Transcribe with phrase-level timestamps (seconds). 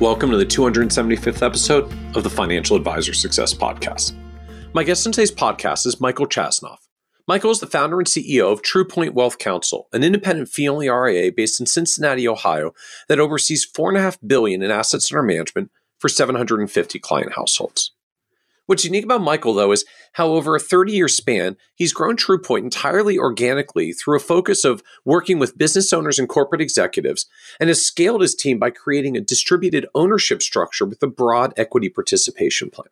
[0.00, 1.84] Welcome to the 275th episode
[2.16, 4.12] of the Financial Advisor Success Podcast.
[4.74, 6.78] My guest on today's podcast is Michael Chasnoff.
[7.28, 11.60] Michael is the founder and CEO of TruePoint Wealth Counsel, an independent fee-only RIA based
[11.60, 12.72] in Cincinnati, Ohio,
[13.08, 17.92] that oversees 4.5 billion in assets under management for 750 client households.
[18.66, 22.60] What's unique about Michael, though, is how over a 30 year span, he's grown TruePoint
[22.60, 27.26] entirely organically through a focus of working with business owners and corporate executives,
[27.60, 31.90] and has scaled his team by creating a distributed ownership structure with a broad equity
[31.90, 32.88] participation plan.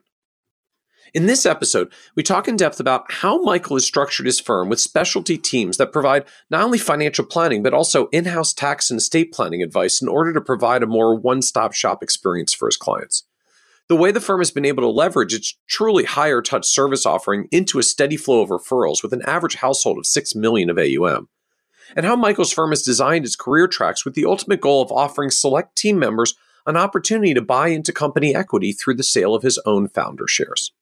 [1.14, 4.80] In this episode, we talk in depth about how Michael has structured his firm with
[4.80, 9.32] specialty teams that provide not only financial planning, but also in house tax and estate
[9.32, 13.24] planning advice in order to provide a more one stop shop experience for his clients
[13.88, 17.48] the way the firm has been able to leverage its truly higher touch service offering
[17.50, 21.28] into a steady flow of referrals with an average household of 6 million of AUM.
[21.94, 25.30] And how Michael's firm has designed its career tracks with the ultimate goal of offering
[25.30, 26.34] select team members
[26.66, 30.72] an opportunity to buy into company equity through the sale of his own founder shares.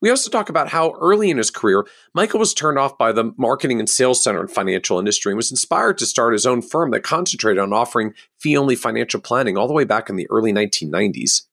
[0.00, 3.32] We also talk about how early in his career, Michael was turned off by the
[3.36, 6.92] marketing and sales center and financial industry and was inspired to start his own firm
[6.92, 10.52] that concentrated on offering fee only financial planning all the way back in the early
[10.52, 11.47] 1990s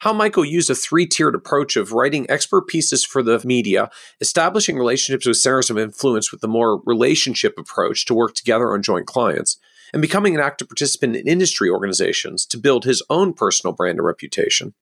[0.00, 4.78] how Michael used a three tiered approach of writing expert pieces for the media, establishing
[4.78, 9.06] relationships with centers of influence with the more relationship approach to work together on joint
[9.06, 9.58] clients,
[9.92, 14.06] and becoming an active participant in industry organizations to build his own personal brand and
[14.06, 14.74] reputation.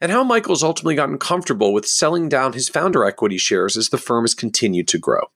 [0.00, 3.90] And how Michael has ultimately gotten comfortable with selling down his founder equity shares as
[3.90, 5.30] the firm has continued to grow.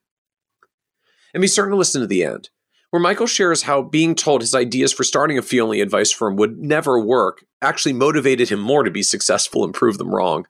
[1.32, 2.50] And be certain to listen to the end
[2.96, 6.34] where Michael shares how being told his ideas for starting a fee only advice firm
[6.36, 10.46] would never work actually motivated him more to be successful and prove them wrong.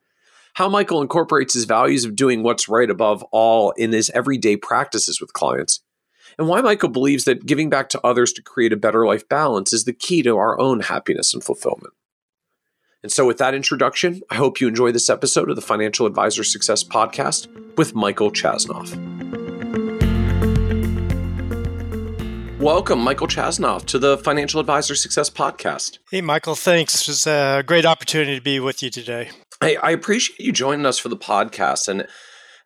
[0.54, 5.20] How Michael incorporates his values of doing what's right above all in his everyday practices
[5.20, 5.80] with clients.
[6.38, 9.72] And why Michael believes that giving back to others to create a better life balance
[9.72, 11.94] is the key to our own happiness and fulfillment.
[13.02, 16.44] And so, with that introduction, I hope you enjoy this episode of the Financial Advisor
[16.44, 19.15] Success Podcast with Michael Chasnoff.
[22.66, 25.98] Welcome, Michael Chasnoff, to the Financial Advisor Success Podcast.
[26.10, 27.08] Hey, Michael, thanks.
[27.08, 29.30] It's a great opportunity to be with you today.
[29.60, 32.08] Hey, I appreciate you joining us for the podcast and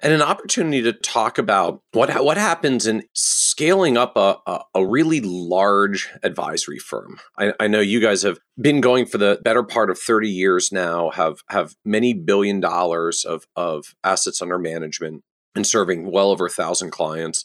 [0.01, 4.87] and an opportunity to talk about what what happens in scaling up a, a, a
[4.87, 7.21] really large advisory firm.
[7.37, 10.73] I, I, know you guys have been going for the better part of 30 years
[10.73, 15.25] now, have have many billion dollars of, of assets under management
[15.55, 17.45] and serving well over a thousand clients.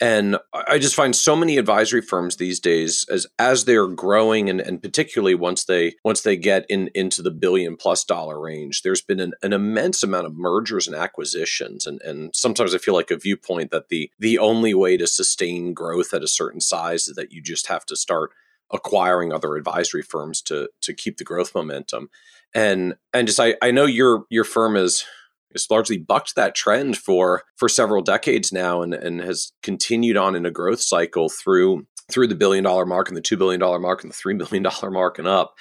[0.00, 4.60] And I just find so many advisory firms these days as as they're growing and,
[4.60, 9.02] and particularly once they once they get in into the billion plus dollar range, there's
[9.02, 11.86] been an, an immense amount of mergers and acquisitions.
[11.86, 15.74] And and sometimes I feel like a viewpoint that the the only way to sustain
[15.74, 18.32] growth at a certain size is that you just have to start
[18.72, 22.10] acquiring other advisory firms to to keep the growth momentum.
[22.52, 25.04] And and just I, I know your your firm is
[25.54, 30.34] has largely bucked that trend for for several decades now and, and has continued on
[30.34, 33.78] in a growth cycle through through the billion dollar mark and the two billion dollar
[33.78, 35.54] mark and the three billion dollar mark and up.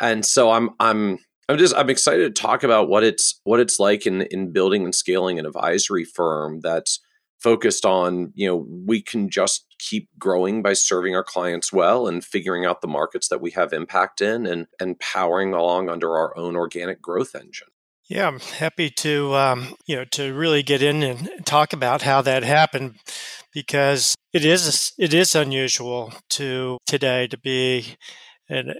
[0.00, 3.78] And so I'm I'm I'm just I'm excited to talk about what it's what it's
[3.78, 7.00] like in in building and scaling an advisory firm that's
[7.42, 12.24] focused on you know we can just keep growing by serving our clients well and
[12.24, 16.36] figuring out the markets that we have impact in and and powering along under our
[16.38, 17.68] own organic growth engine
[18.08, 22.22] yeah, I'm happy to um, you know to really get in and talk about how
[22.22, 22.96] that happened
[23.52, 27.96] because it is it is unusual to today to be
[28.48, 28.74] an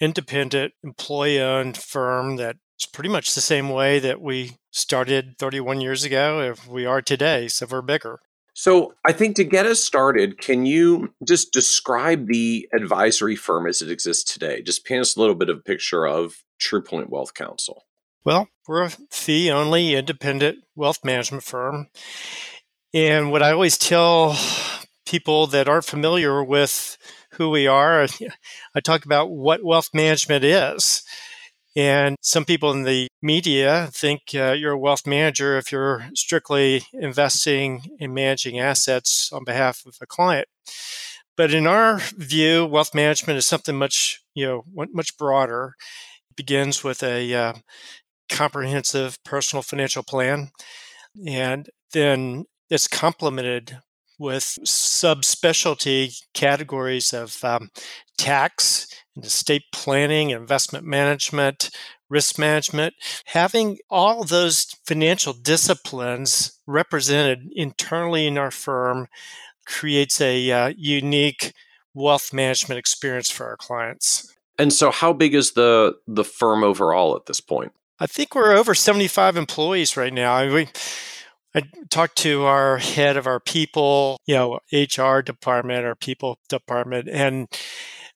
[0.00, 6.40] independent employee-owned firm that's pretty much the same way that we started 31 years ago
[6.40, 8.20] if we are today so we're bigger.
[8.52, 13.80] So i think to get us started can you just describe the advisory firm as
[13.80, 14.60] it exists today?
[14.62, 17.84] Just paint us a little bit of a picture of truepoint wealth counsel
[18.26, 21.86] well, we're a fee only independent wealth management firm.
[22.92, 24.36] And what I always tell
[25.06, 26.98] people that aren't familiar with
[27.34, 28.08] who we are,
[28.74, 31.04] I talk about what wealth management is.
[31.76, 36.82] And some people in the media think uh, you're a wealth manager if you're strictly
[36.94, 40.48] investing and managing assets on behalf of a client.
[41.36, 45.74] But in our view, wealth management is something much, you know, much broader.
[46.30, 47.52] It begins with a uh,
[48.28, 50.50] comprehensive personal financial plan.
[51.26, 53.78] And then it's complemented
[54.18, 57.68] with subspecialty categories of um,
[58.16, 61.70] tax and estate planning, investment management,
[62.08, 62.94] risk management.
[63.26, 69.06] Having all those financial disciplines represented internally in our firm
[69.66, 71.52] creates a uh, unique
[71.94, 74.32] wealth management experience for our clients.
[74.58, 77.72] And so how big is the the firm overall at this point?
[77.98, 80.34] I think we're over 75 employees right now.
[80.34, 80.68] I, we,
[81.54, 87.08] I talked to our head of our people, you know, HR department, our people department,
[87.10, 87.48] and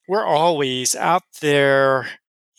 [0.07, 2.09] we're always out there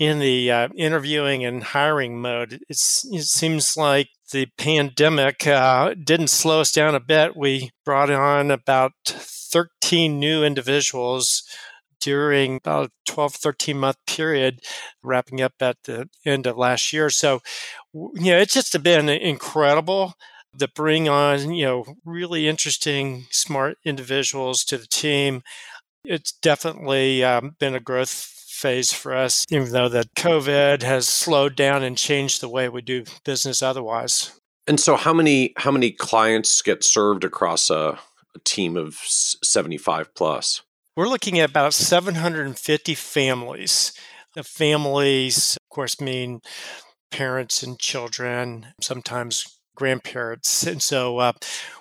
[0.01, 2.61] in the uh, interviewing and hiring mode.
[2.69, 7.37] It's, it seems like the pandemic uh, didn't slow us down a bit.
[7.37, 11.45] We brought on about 13 new individuals
[12.03, 14.61] during about a 12, 13 month period,
[15.03, 17.09] wrapping up at the end of last year.
[17.11, 17.41] So,
[17.95, 20.15] you know, it's just been incredible
[20.59, 25.43] to bring on, you know, really interesting, smart individuals to the team.
[26.05, 31.57] It's definitely um, been a growth phase for us, even though that COVID has slowed
[31.57, 34.33] down and changed the way we do business otherwise.
[34.67, 37.99] And so how many how many clients get served across a,
[38.35, 40.63] a team of 75 plus?
[40.95, 43.93] We're looking at about 750 families.
[44.35, 46.41] The families, of course, mean
[47.11, 50.67] parents and children, sometimes grandparents.
[50.67, 51.33] And so uh,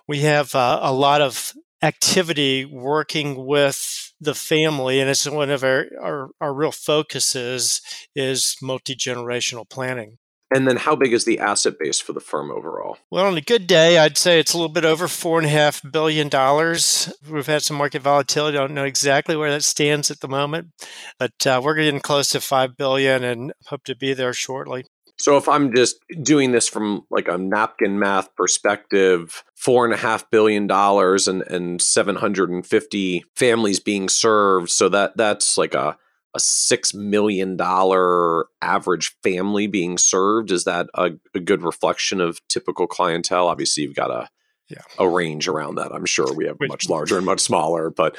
[0.08, 5.63] we have uh, a lot of activity working with the family and it's one of
[5.63, 7.81] our, our, our real focuses
[8.16, 10.19] is multi-generational planning
[10.51, 12.98] and then how big is the asset base for the firm overall?
[13.09, 15.50] Well, on a good day, I'd say it's a little bit over four and a
[15.50, 17.12] half billion dollars.
[17.27, 18.57] We've had some market volatility.
[18.57, 20.69] I don't know exactly where that stands at the moment,
[21.18, 24.86] but uh, we're getting close to five billion and hope to be there shortly.
[25.18, 29.98] So if I'm just doing this from like a napkin math perspective, four and a
[29.98, 35.98] half billion dollars and and 750 families being served, so that that's like a
[36.33, 40.51] a six million dollar average family being served?
[40.51, 43.48] Is that a, a, good reflection of typical clientele?
[43.48, 44.30] Obviously you've got a
[44.69, 44.81] yeah.
[44.98, 45.92] a range around that.
[45.92, 48.16] I'm sure we have much larger and much smaller but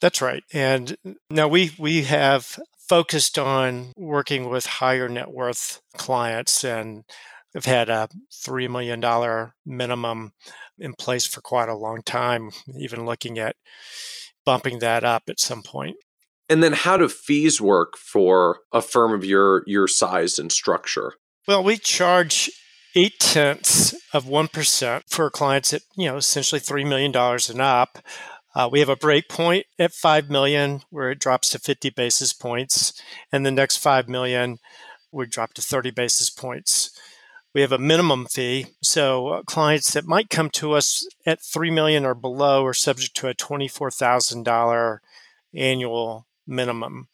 [0.00, 0.42] that's right.
[0.52, 0.96] And
[1.30, 2.58] now we we have
[2.88, 7.04] focused on working with higher net worth clients and
[7.54, 8.08] have had a
[8.46, 10.32] $3 million minimum
[10.78, 13.56] in place for quite a long time even looking at
[14.44, 15.96] bumping that up at some point
[16.48, 21.14] and then how do fees work for a firm of your your size and structure?
[21.46, 22.50] Well, we charge
[22.94, 27.60] eight tenths of one percent for clients at you know essentially three million dollars and
[27.60, 27.98] up.
[28.54, 32.32] Uh, we have a break point at five million where it drops to fifty basis
[32.32, 33.00] points,
[33.30, 34.58] and the next five million
[35.10, 36.90] would drop to thirty basis points.
[37.54, 41.70] We have a minimum fee, so uh, clients that might come to us at three
[41.70, 45.02] million or below are subject to a twenty-four thousand dollar
[45.54, 47.08] annual minimum.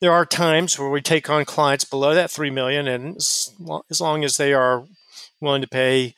[0.00, 4.24] There are times where we take on clients below that three million, and as long
[4.24, 4.84] as they are
[5.40, 6.14] willing to pay,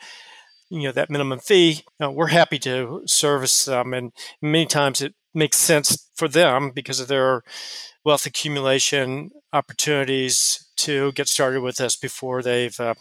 [0.71, 3.93] you know, that minimum fee, you know, we're happy to service them.
[3.93, 7.43] And many times it makes sense for them because of their
[8.05, 12.95] wealth accumulation opportunities to get started with us before they've uh,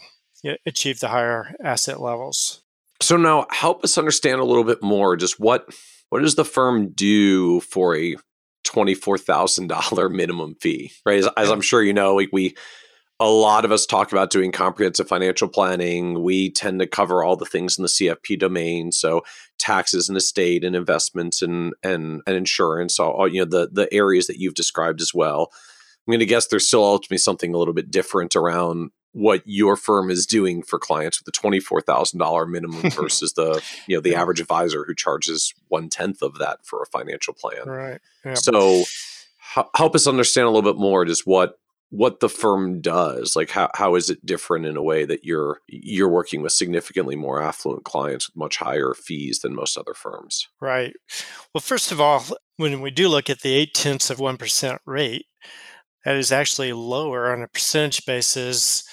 [0.66, 2.62] achieved the higher asset levels.
[3.00, 5.16] So now, help us understand a little bit more.
[5.16, 5.68] Just what
[6.10, 8.16] what does the firm do for a
[8.64, 11.18] $24,000 minimum fee, right?
[11.18, 12.56] As, as, I'm sure you know, we, we,
[13.20, 16.22] a lot of us talk about doing comprehensive financial planning.
[16.22, 18.90] We tend to cover all the things in the CFP domain.
[18.90, 19.22] So
[19.58, 23.92] taxes and estate and investments and, and, and insurance, all, all, you know, the, the
[23.94, 25.50] areas that you've described as well.
[26.06, 29.76] I'm going to guess there's still ultimately something a little bit different around what your
[29.76, 33.96] firm is doing for clients with the twenty four thousand dollar minimum versus the you
[33.96, 37.66] know the average advisor who charges one tenth of that for a financial plan.
[37.66, 38.00] Right.
[38.24, 38.38] Yep.
[38.38, 38.80] So
[39.56, 41.58] h- help us understand a little bit more just what
[41.90, 45.60] what the firm does like how, how is it different in a way that you're
[45.68, 50.48] you're working with significantly more affluent clients with much higher fees than most other firms
[50.60, 50.94] right
[51.54, 52.24] well first of all
[52.56, 55.26] when we do look at the eight tenths of 1% rate
[56.04, 58.84] that is actually lower on a percentage basis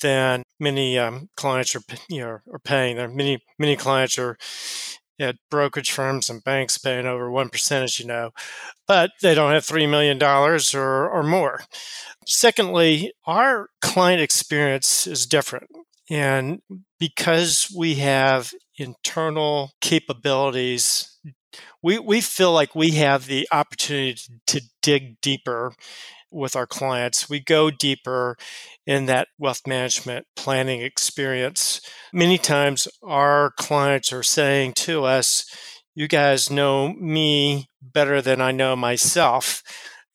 [0.00, 2.96] than many um, clients are you know are paying.
[2.96, 4.36] There are many many clients are
[5.18, 8.30] at brokerage firms and banks paying over one percent, as you know,
[8.88, 11.62] but they don't have three million dollars or or more.
[12.26, 15.68] Secondly, our client experience is different.
[16.10, 16.60] And
[16.98, 21.18] because we have internal capabilities,
[21.82, 25.72] we, we feel like we have the opportunity to dig deeper
[26.30, 27.28] with our clients.
[27.28, 28.36] We go deeper
[28.86, 31.80] in that wealth management planning experience.
[32.12, 35.44] Many times our clients are saying to us,
[35.94, 39.62] you guys know me better than I know myself.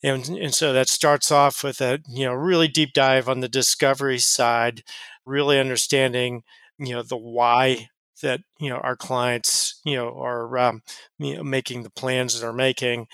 [0.04, 3.50] And, and so that starts off with a you know really deep dive on the
[3.50, 4.84] discovery side,
[5.26, 6.44] really understanding
[6.78, 7.88] you know the why
[8.22, 10.82] that you know our clients you know are um,
[11.20, 13.08] you know, making the plans that they're making,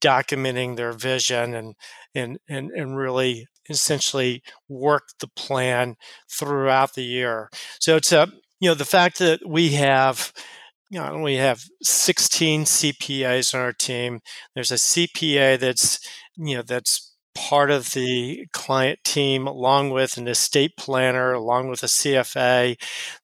[0.00, 1.74] documenting their vision and
[2.14, 5.96] and and and really essentially work the plan
[6.30, 7.50] throughout the year.
[7.80, 8.28] So it's a
[8.60, 10.32] you know the fact that we have
[10.90, 14.20] you know, we have 16 CPAs on our team.
[14.54, 15.98] There's a CPA that's,
[16.36, 21.82] you know, that's part of the client team along with an estate planner along with
[21.82, 22.74] a cfa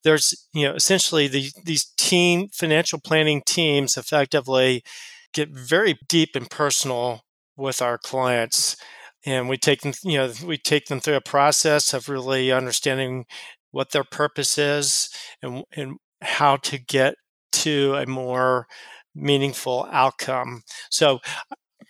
[0.04, 4.84] there's you know essentially the, these team financial planning teams effectively
[5.32, 7.22] get very deep and personal
[7.56, 8.76] with our clients
[9.24, 13.24] and we take them you know we take them through a process of really understanding
[13.70, 15.10] what their purpose is
[15.42, 17.14] and, and how to get
[17.52, 18.66] to a more
[19.14, 20.62] meaningful outcome.
[20.90, 21.20] So,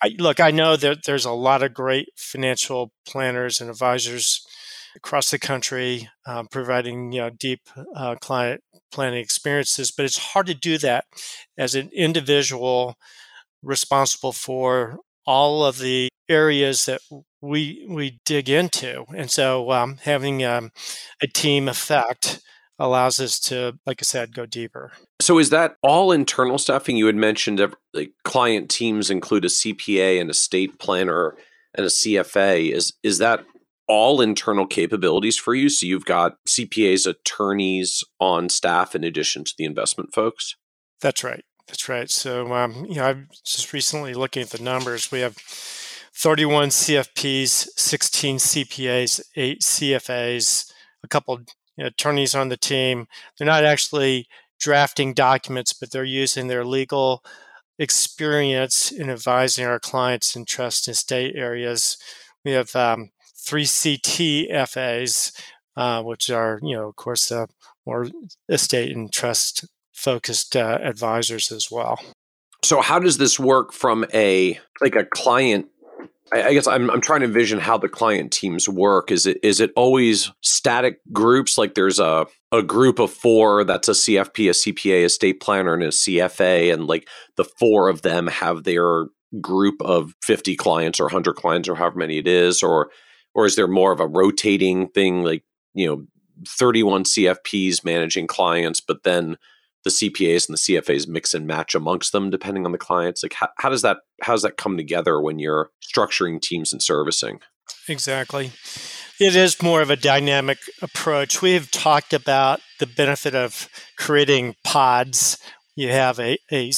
[0.02, 4.44] I, look, I know that there's a lot of great financial planners and advisors
[4.96, 7.61] across the country um, providing you know deep
[7.94, 11.04] uh, client planning experiences, but it's hard to do that
[11.56, 12.96] as an individual
[13.62, 17.00] responsible for all of the areas that
[17.40, 20.71] we we dig into, and so um, having um,
[21.23, 22.40] a team effect
[22.78, 24.92] allows us to, like I said, go deeper.
[25.21, 26.97] So is that all internal staffing?
[26.97, 27.61] You had mentioned
[27.95, 31.37] like client teams include a CPA and a state planner
[31.75, 32.73] and a CFA.
[32.73, 33.45] Is is that
[33.87, 35.69] all internal capabilities for you?
[35.69, 40.57] So you've got CPAs, attorneys on staff in addition to the investment folks.
[41.00, 41.45] That's right.
[41.66, 42.11] That's right.
[42.11, 45.11] So um, you know, I'm just recently looking at the numbers.
[45.11, 50.71] We have 31 CFPs, 16 CPAs, eight CFAs,
[51.02, 51.40] a couple
[51.76, 53.07] you know, attorneys on the team.
[53.38, 54.26] They're not actually
[54.61, 57.25] drafting documents, but they're using their legal
[57.78, 61.97] experience in advising our clients in trust and estate areas.
[62.45, 65.33] We have um, three CTFAs,
[65.76, 67.47] uh, which are, you know, of course, uh,
[67.87, 68.09] more
[68.49, 69.66] estate and trust
[70.02, 71.99] focused uh, advisors as well.
[72.64, 75.68] So, how does this work from a like a client
[76.32, 79.11] I guess I'm I'm trying to envision how the client teams work.
[79.11, 81.59] Is it is it always static groups?
[81.59, 85.75] Like there's a a group of four that's a CFP, a CPA, a state planner,
[85.75, 87.06] and a CFA, and like
[87.37, 89.06] the four of them have their
[89.40, 92.90] group of 50 clients or 100 clients or however many it is, or
[93.35, 95.23] or is there more of a rotating thing?
[95.23, 95.44] Like
[95.75, 96.06] you know,
[96.49, 99.37] 31 CFPs managing clients, but then
[99.84, 103.22] the CPAs and the CFAs mix and match amongst them depending on the clients?
[103.22, 106.82] Like how, how does that how does that come together when you're structuring teams and
[106.82, 107.40] servicing?
[107.88, 108.52] Exactly.
[109.20, 111.42] It is more of a dynamic approach.
[111.42, 115.38] We have talked about the benefit of creating pods.
[115.76, 116.72] You have a, a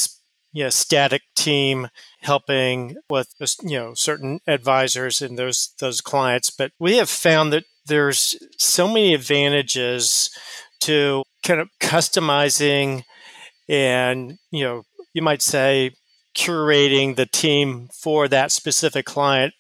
[0.53, 1.89] you know, static team
[2.21, 7.65] helping with you know certain advisors and those those clients, but we have found that
[7.87, 10.31] there's so many advantages
[10.81, 13.05] to kind of customizing
[13.69, 14.83] and you know
[15.13, 15.93] you might say
[16.37, 19.55] curating the team for that specific client.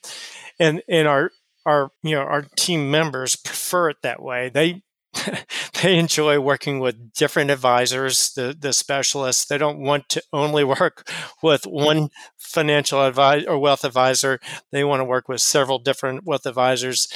[0.59, 1.31] And and our
[1.65, 4.51] our you know our team members prefer it that way.
[4.53, 4.83] They
[5.83, 9.47] they enjoy working with different advisors the the specialists.
[9.47, 11.09] They don't want to only work
[11.43, 14.41] with one financial advisor or wealth advisor.
[14.73, 17.09] They want to work with several different wealth advisors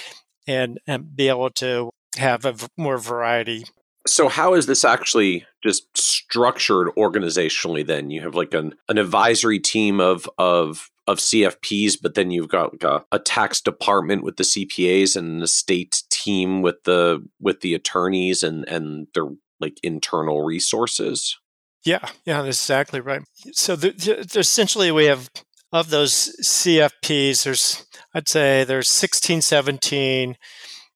[0.47, 3.65] and and be able to have a more variety
[4.09, 8.11] so how is this actually just structured organizationally then?
[8.11, 12.73] You have like an, an advisory team of of of CFPs, but then you've got
[12.73, 17.61] like a, a, tax department with the CPAs and an estate team with the with
[17.61, 19.25] the attorneys and and their
[19.61, 21.39] like internal resources.
[21.85, 23.23] Yeah, yeah, that's exactly right.
[23.53, 25.31] So the, the, essentially, we have
[25.73, 27.45] of those CFPs.
[27.45, 30.37] There's I'd say there's 16, 17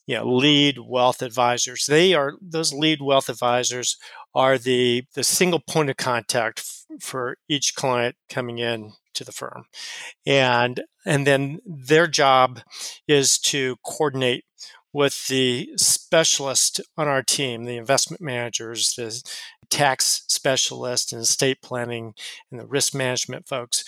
[0.06, 1.86] you know, lead wealth advisors.
[1.86, 3.96] They are those lead wealth advisors
[4.34, 9.32] are the the single point of contact f- for each client coming in to the
[9.32, 9.64] firm,
[10.26, 12.60] and and then their job
[13.08, 14.44] is to coordinate
[14.92, 19.22] with the specialist on our team, the investment managers, the
[19.70, 22.14] tax specialist, and estate planning,
[22.50, 23.84] and the risk management folks.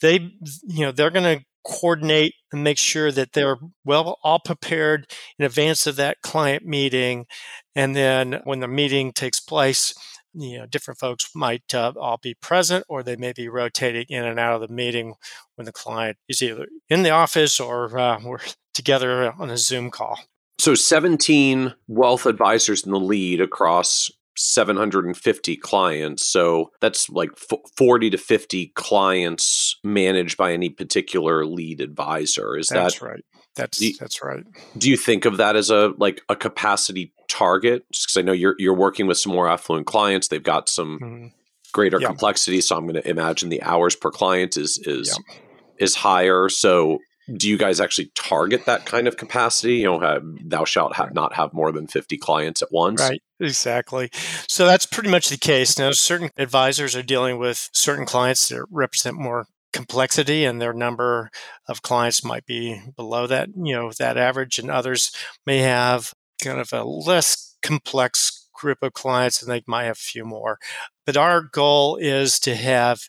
[0.00, 0.32] They,
[0.66, 5.44] you know, they're going to coordinate and make sure that they're well all prepared in
[5.44, 7.26] advance of that client meeting.
[7.74, 9.94] And then when the meeting takes place
[10.34, 14.24] you know different folks might uh, all be present or they may be rotating in
[14.24, 15.14] and out of the meeting
[15.54, 18.38] when the client is either in the office or uh, we're
[18.74, 20.18] together on a zoom call.
[20.58, 26.26] So 17 wealth advisors in the lead across 750 clients.
[26.26, 27.30] So that's like
[27.76, 32.56] 40 to 50 clients managed by any particular lead advisor.
[32.56, 33.24] Is that's that right?
[33.56, 34.44] That's you, that's right.
[34.76, 37.84] Do you think of that as a like a capacity target?
[37.88, 40.28] Because I know you're you're working with some more affluent clients.
[40.28, 41.26] They've got some mm-hmm.
[41.72, 42.08] greater yeah.
[42.08, 42.60] complexity.
[42.60, 45.36] So I'm going to imagine the hours per client is is yeah.
[45.78, 46.48] is higher.
[46.48, 46.98] So
[47.36, 49.76] do you guys actually target that kind of capacity?
[49.76, 53.00] You know, thou shalt not have more than 50 clients at once.
[53.00, 54.10] Right, exactly.
[54.48, 55.78] So that's pretty much the case.
[55.78, 61.30] Now, certain advisors are dealing with certain clients that represent more complexity and their number
[61.66, 65.10] of clients might be below that, you know, that average, and others
[65.46, 66.12] may have
[66.42, 70.58] kind of a less complex group of clients and they might have a few more.
[71.06, 73.08] But our goal is to have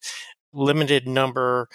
[0.54, 1.68] limited number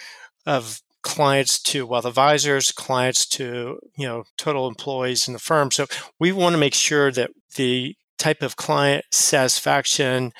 [0.45, 5.71] of clients to wealth advisors, clients to you know total employees in the firm.
[5.71, 5.85] So
[6.19, 10.31] we want to make sure that the type of client satisfaction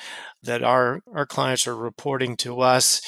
[0.42, 3.00] that our, our clients are reporting to us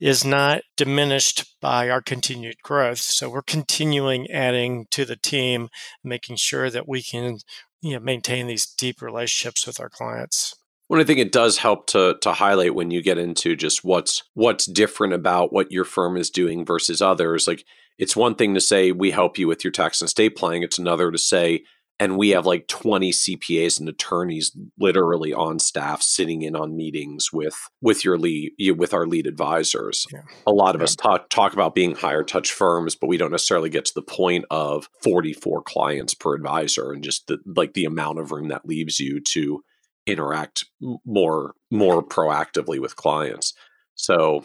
[0.00, 2.98] is not diminished by our continued growth.
[2.98, 5.68] So we're continuing adding to the team,
[6.04, 7.38] making sure that we can
[7.80, 10.54] you know, maintain these deep relationships with our clients.
[10.88, 14.22] Well, I think it does help to to highlight when you get into just what's
[14.34, 17.48] what's different about what your firm is doing versus others.
[17.48, 17.64] Like
[17.98, 20.62] it's one thing to say we help you with your tax and estate planning.
[20.62, 21.64] It's another to say,
[21.98, 27.32] and we have like 20 CPAs and attorneys literally on staff sitting in on meetings
[27.32, 30.06] with with your lead with our lead advisors.
[30.12, 30.20] Yeah.
[30.46, 30.84] A lot of yeah.
[30.84, 34.02] us talk talk about being higher touch firms, but we don't necessarily get to the
[34.02, 38.68] point of 44 clients per advisor and just the, like the amount of room that
[38.68, 39.64] leaves you to
[40.06, 40.64] interact
[41.04, 43.52] more more proactively with clients.
[43.94, 44.44] So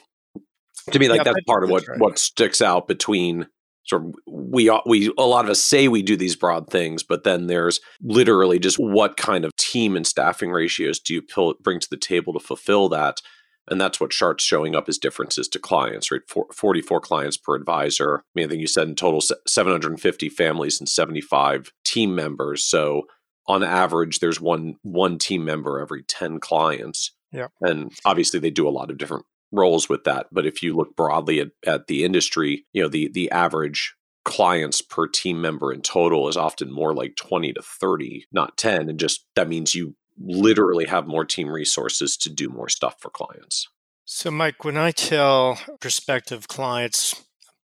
[0.92, 2.00] to me, like yeah, that's part of what right.
[2.00, 3.48] what sticks out between
[3.86, 7.24] sort of we we a lot of us say we do these broad things, but
[7.24, 11.80] then there's literally just what kind of team and staffing ratios do you pull, bring
[11.80, 13.22] to the table to fulfill that.
[13.68, 16.22] And that's what Chart's showing up as differences to clients, right?
[16.28, 18.20] For, 44 clients per advisor.
[18.20, 22.66] I mean, I think you said in total 750 families and 75 team members.
[22.66, 23.04] So
[23.52, 28.68] on average there's one one team member every 10 clients yeah and obviously they do
[28.68, 32.06] a lot of different roles with that but if you look broadly at, at the
[32.06, 36.94] industry you know the the average clients per team member in total is often more
[36.94, 41.50] like 20 to 30 not 10 and just that means you literally have more team
[41.50, 43.68] resources to do more stuff for clients
[44.06, 47.26] so mike when i tell prospective clients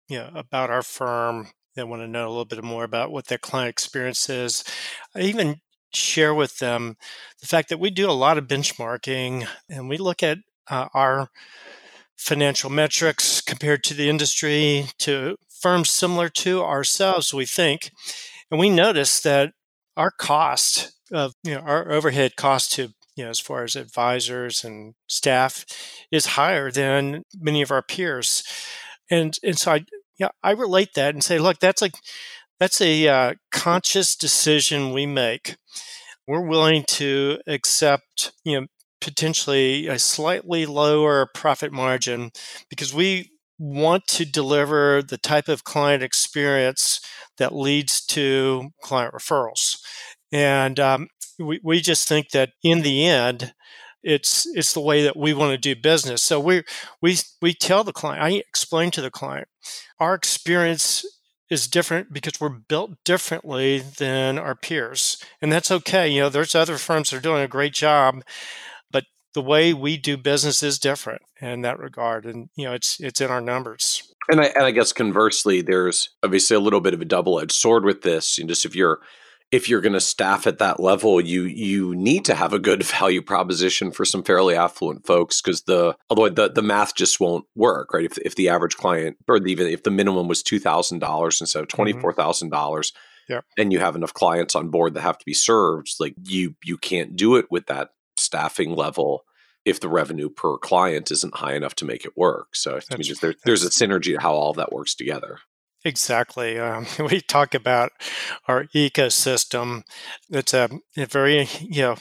[0.07, 3.27] you know about our firm they want to know a little bit more about what
[3.27, 4.63] their client experience is.
[5.13, 5.59] I even
[5.95, 6.97] share with them
[7.39, 11.29] the fact that we do a lot of benchmarking and we look at uh, our
[12.17, 17.91] financial metrics compared to the industry, to firms similar to ourselves, we think.
[18.49, 19.53] And we notice that
[19.97, 24.63] our cost of, you know, our overhead cost to you know, as far as advisors
[24.63, 25.65] and staff
[26.11, 28.43] is higher than many of our peers.
[29.09, 29.85] And and so I
[30.17, 31.93] yeah, I relate that and say, look, that's like
[32.59, 35.57] that's a uh, conscious decision we make.
[36.27, 38.67] We're willing to accept, you know,
[39.01, 42.31] potentially a slightly lower profit margin
[42.69, 46.99] because we want to deliver the type of client experience
[47.37, 49.77] that leads to client referrals.
[50.31, 51.07] And um,
[51.39, 53.53] we, we just think that in the end,
[54.03, 56.21] it's it's the way that we want to do business.
[56.21, 56.63] So we
[57.01, 59.47] we we tell the client, I explain to the client,
[59.99, 61.03] our experience
[61.49, 65.23] is different because we're built differently than our peers.
[65.41, 66.07] And that's okay.
[66.09, 68.23] You know, there's other firms that are doing a great job,
[68.91, 72.25] but the way we do business is different in that regard.
[72.25, 74.11] And, you know, it's it's in our numbers.
[74.29, 77.51] And I, and I guess conversely, there's obviously a little bit of a double edged
[77.51, 78.39] sword with this.
[78.39, 78.99] And just if you're
[79.55, 82.83] if you're going to staff at that level, you you need to have a good
[82.99, 87.45] value proposition for some fairly affluent folks because the although the, the math just won't
[87.55, 88.03] work, right?
[88.03, 91.61] If if the average client or even if the minimum was two thousand dollars instead
[91.61, 91.75] of mm-hmm.
[91.75, 92.91] twenty four thousand dollars,
[93.29, 93.41] yeah.
[93.57, 96.77] and you have enough clients on board that have to be served, like you you
[96.77, 99.23] can't do it with that staffing level
[99.63, 102.55] if the revenue per client isn't high enough to make it work.
[102.55, 105.39] So me, just there, there's a synergy to how all of that works together.
[105.85, 106.59] Exactly.
[106.59, 107.91] Um, we talk about
[108.47, 109.83] our ecosystem.
[110.29, 111.95] It's a, a, very, you know,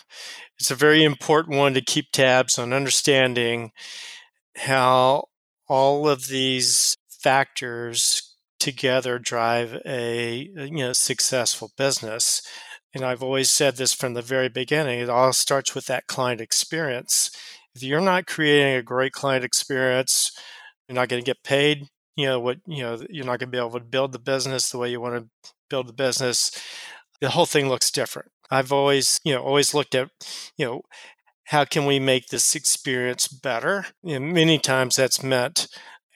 [0.59, 3.73] it's a very important one to keep tabs on understanding
[4.57, 5.27] how
[5.69, 12.43] all of these factors together drive a you know successful business
[12.95, 16.41] and I've always said this from the very beginning, it all starts with that client
[16.41, 17.31] experience.
[17.75, 20.33] If you're not creating a great client experience,
[20.89, 21.89] you're not going to get paid.
[22.17, 22.59] You know what?
[22.67, 25.01] You know you're not going to be able to build the business the way you
[25.01, 26.51] want to build the business.
[27.21, 28.31] The whole thing looks different.
[28.51, 30.11] I've always, you know, always looked at,
[30.57, 30.83] you know,
[31.45, 33.87] how can we make this experience better?
[34.03, 35.67] You know, many times that's meant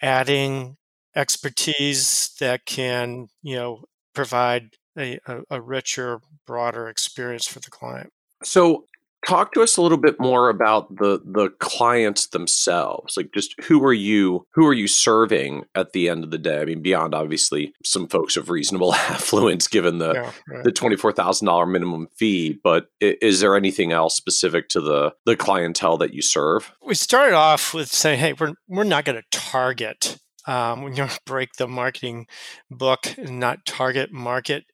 [0.00, 0.76] adding
[1.16, 3.84] expertise that can, you know,
[4.14, 8.10] provide a, a, a richer, broader experience for the client.
[8.42, 8.84] So
[9.26, 13.16] talk to us a little bit more about the the clients themselves.
[13.16, 16.60] Like just who are you who are you serving at the end of the day?
[16.60, 20.64] I mean beyond obviously some folks of reasonable affluence given the yeah, right.
[20.64, 26.14] the $24000 minimum fee but is there anything else specific to the the clientele that
[26.14, 26.72] you serve?
[26.84, 31.06] We started off with saying hey we're we're not going to target um, when you
[31.26, 32.26] break the marketing
[32.70, 34.64] book and not target market,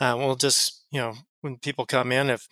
[0.00, 2.48] uh, we'll just you know when people come in, if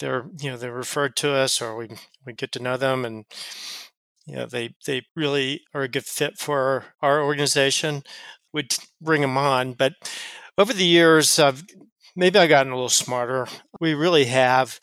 [0.00, 1.88] they're you know they're referred to us or we
[2.26, 3.24] we get to know them and
[4.26, 8.02] you know they they really are a good fit for our organization,
[8.52, 9.74] we'd bring them on.
[9.74, 9.94] But
[10.58, 11.64] over the years, I've
[12.16, 13.46] maybe I've gotten a little smarter.
[13.80, 14.80] We really have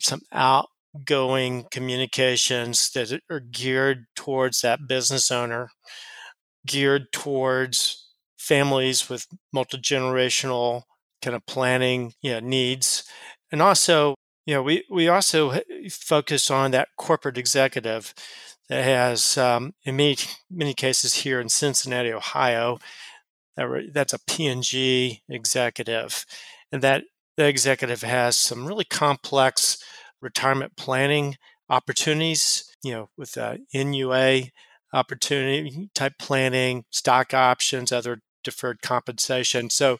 [0.00, 5.70] some outgoing communications that are geared towards that business owner
[6.66, 10.82] geared towards families with multi-generational
[11.22, 13.04] kind of planning you know, needs
[13.52, 14.14] and also
[14.52, 18.12] know we, we also focus on that corporate executive
[18.68, 20.16] that has um, in many
[20.50, 22.78] many cases here in cincinnati ohio
[23.56, 26.26] that, that's a P&G executive
[26.72, 27.04] and that
[27.36, 29.78] the executive has some really complex
[30.20, 31.36] retirement planning
[31.70, 34.50] opportunities you know with uh, nua
[34.94, 39.70] opportunity type planning, stock options, other deferred compensation.
[39.70, 39.98] So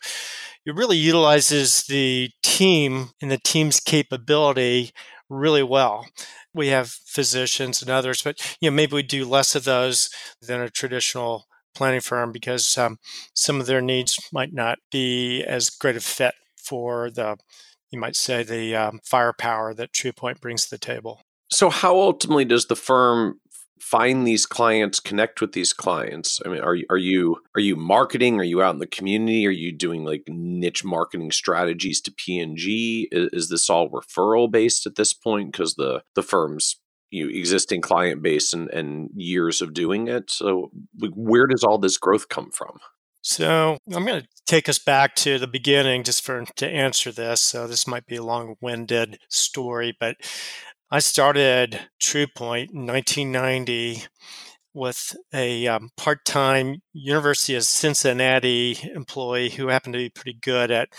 [0.64, 4.92] it really utilizes the team and the team's capability
[5.28, 6.06] really well.
[6.52, 10.08] We have physicians and others, but you know maybe we do less of those
[10.40, 12.98] than a traditional planning firm because um,
[13.34, 17.36] some of their needs might not be as great a fit for the
[17.90, 21.22] you might say the um, firepower that TruePoint brings to the table.
[21.50, 23.40] So, how ultimately does the firm
[23.84, 26.40] find these clients, connect with these clients?
[26.44, 28.40] I mean, are are you are you marketing?
[28.40, 29.46] Are you out in the community?
[29.46, 33.08] Are you doing like niche marketing strategies to P&G?
[33.12, 36.76] Is, is this all referral based at this point because the the firm's
[37.10, 40.30] you know, existing client base and, and years of doing it?
[40.30, 40.70] So,
[41.14, 42.78] where does all this growth come from?
[43.26, 47.40] So I'm going to take us back to the beginning just for to answer this.
[47.40, 50.16] So this might be a long-winded story, but
[50.94, 54.04] I started TruePoint in 1990
[54.72, 60.70] with a um, part time University of Cincinnati employee who happened to be pretty good
[60.70, 60.90] at,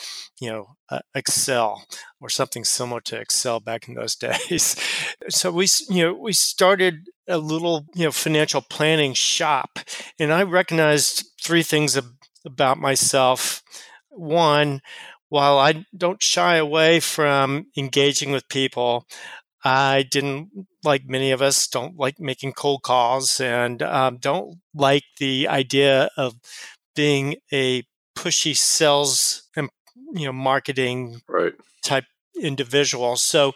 [0.42, 1.86] you know, uh, Excel
[2.20, 4.76] or something similar to Excel back in those days.
[5.30, 9.80] so we, you know, we started a little, you know, financial planning shop,
[10.20, 13.64] and I recognized three things ab- about myself.
[14.10, 14.82] One,
[15.30, 19.06] while I don't shy away from engaging with people,
[19.66, 25.04] I didn't, like many of us, don't like making cold calls and um, don't like
[25.20, 26.36] the idea of
[26.96, 27.84] being a
[28.16, 29.70] pushy sales and
[30.14, 31.54] you know marketing right.
[31.84, 32.06] type
[32.40, 33.16] individual.
[33.16, 33.54] So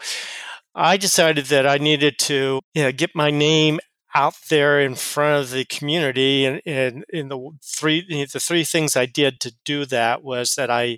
[0.74, 3.80] I decided that I needed to you know, get my name
[4.16, 8.98] out there in front of the community and, and in the three the three things
[8.98, 10.98] I did to do that was that I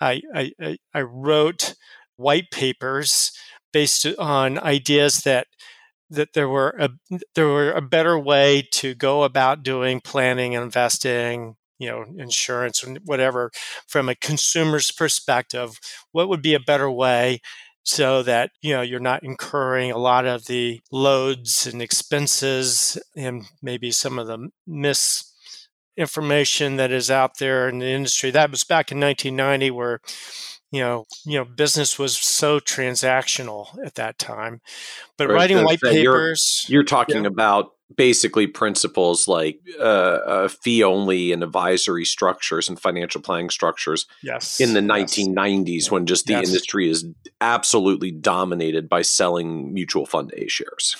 [0.00, 1.74] I I, I wrote
[2.16, 3.32] white papers
[3.76, 5.46] based on ideas that
[6.08, 6.88] that there were a
[7.34, 12.82] there were a better way to go about doing planning and investing you know insurance
[12.82, 13.50] and whatever
[13.86, 15.78] from a consumer's perspective
[16.12, 17.38] what would be a better way
[17.82, 23.44] so that you know you're not incurring a lot of the loads and expenses and
[23.60, 28.30] maybe some of the misinformation that is out there in the industry?
[28.30, 30.00] That was back in 1990 where
[30.70, 34.60] you know, you know, business was so transactional at that time.
[35.16, 37.28] But writing white papers, you're, you're talking yeah.
[37.28, 44.06] about basically principles like uh, uh, fee only and advisory structures and financial planning structures.
[44.22, 45.16] Yes, in the yes.
[45.16, 46.48] 1990s, when just the yes.
[46.48, 47.06] industry is
[47.40, 50.96] absolutely dominated by selling mutual fund A shares.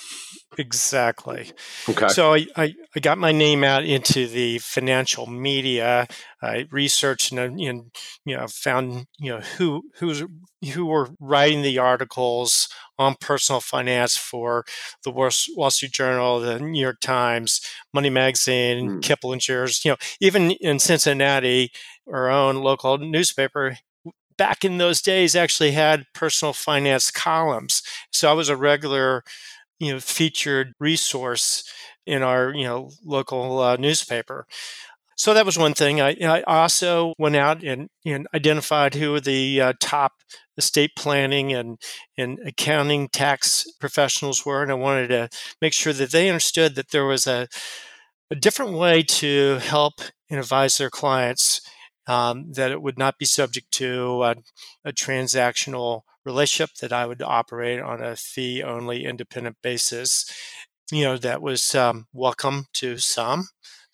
[0.57, 1.51] Exactly.
[1.87, 2.07] Okay.
[2.07, 6.07] So I, I, I, got my name out into the financial media.
[6.41, 7.91] I researched and, and
[8.25, 10.23] you know found you know who who's
[10.73, 14.65] who were writing the articles on personal finance for
[15.03, 17.61] the Wall Street Journal, the New York Times,
[17.93, 19.01] Money Magazine, mm.
[19.01, 19.83] Kiplinger's.
[19.85, 21.71] You know, even in Cincinnati,
[22.11, 23.77] our own local newspaper,
[24.37, 27.81] back in those days actually had personal finance columns.
[28.11, 29.23] So I was a regular,
[29.79, 31.63] you know, featured resource
[32.05, 34.45] in our, you know, local uh, newspaper.
[35.17, 35.99] So that was one thing.
[35.99, 40.13] I, I also went out and, and identified who the uh, top
[40.57, 41.79] estate planning and,
[42.17, 44.61] and accounting tax professionals were.
[44.61, 47.47] And I wanted to make sure that they understood that there was a,
[48.29, 51.61] a different way to help and advise their clients
[52.07, 54.35] um, that it would not be subject to a,
[54.85, 60.31] a, transactional relationship that I would operate on a fee only independent basis.
[60.89, 63.47] You know, that was um, welcome to some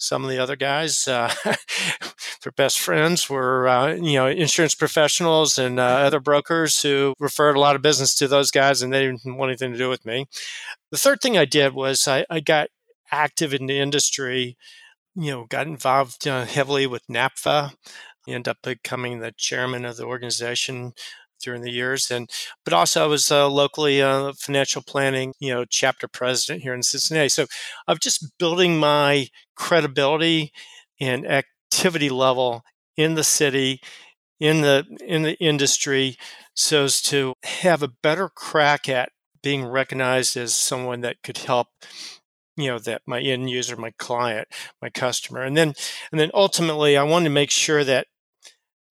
[0.04, 1.34] some of the other guys, uh,
[2.44, 7.56] their best friends were, uh, you know, insurance professionals and uh, other brokers who referred
[7.56, 10.06] a lot of business to those guys, and they didn't want anything to do with
[10.06, 10.28] me.
[10.92, 12.68] The third thing I did was I, I got
[13.12, 14.58] active in the industry.
[15.16, 17.74] You know, got involved uh, heavily with NAPFA.
[18.28, 20.94] End up becoming the chairman of the organization
[21.44, 22.30] during the years and
[22.64, 26.84] but also i was uh, locally uh, financial planning you know chapter president here in
[26.84, 27.30] cincinnati.
[27.30, 27.46] So
[27.88, 30.52] i'm just building my credibility
[31.00, 32.64] and activity level
[32.98, 33.82] in the city
[34.40, 36.18] in the in the industry
[36.56, 39.10] so as to have a better crack at
[39.42, 41.68] being recognized as someone that could help
[42.58, 44.48] you know that my end user my client
[44.82, 45.42] my customer.
[45.42, 45.74] And then
[46.12, 48.08] and then ultimately i wanted to make sure that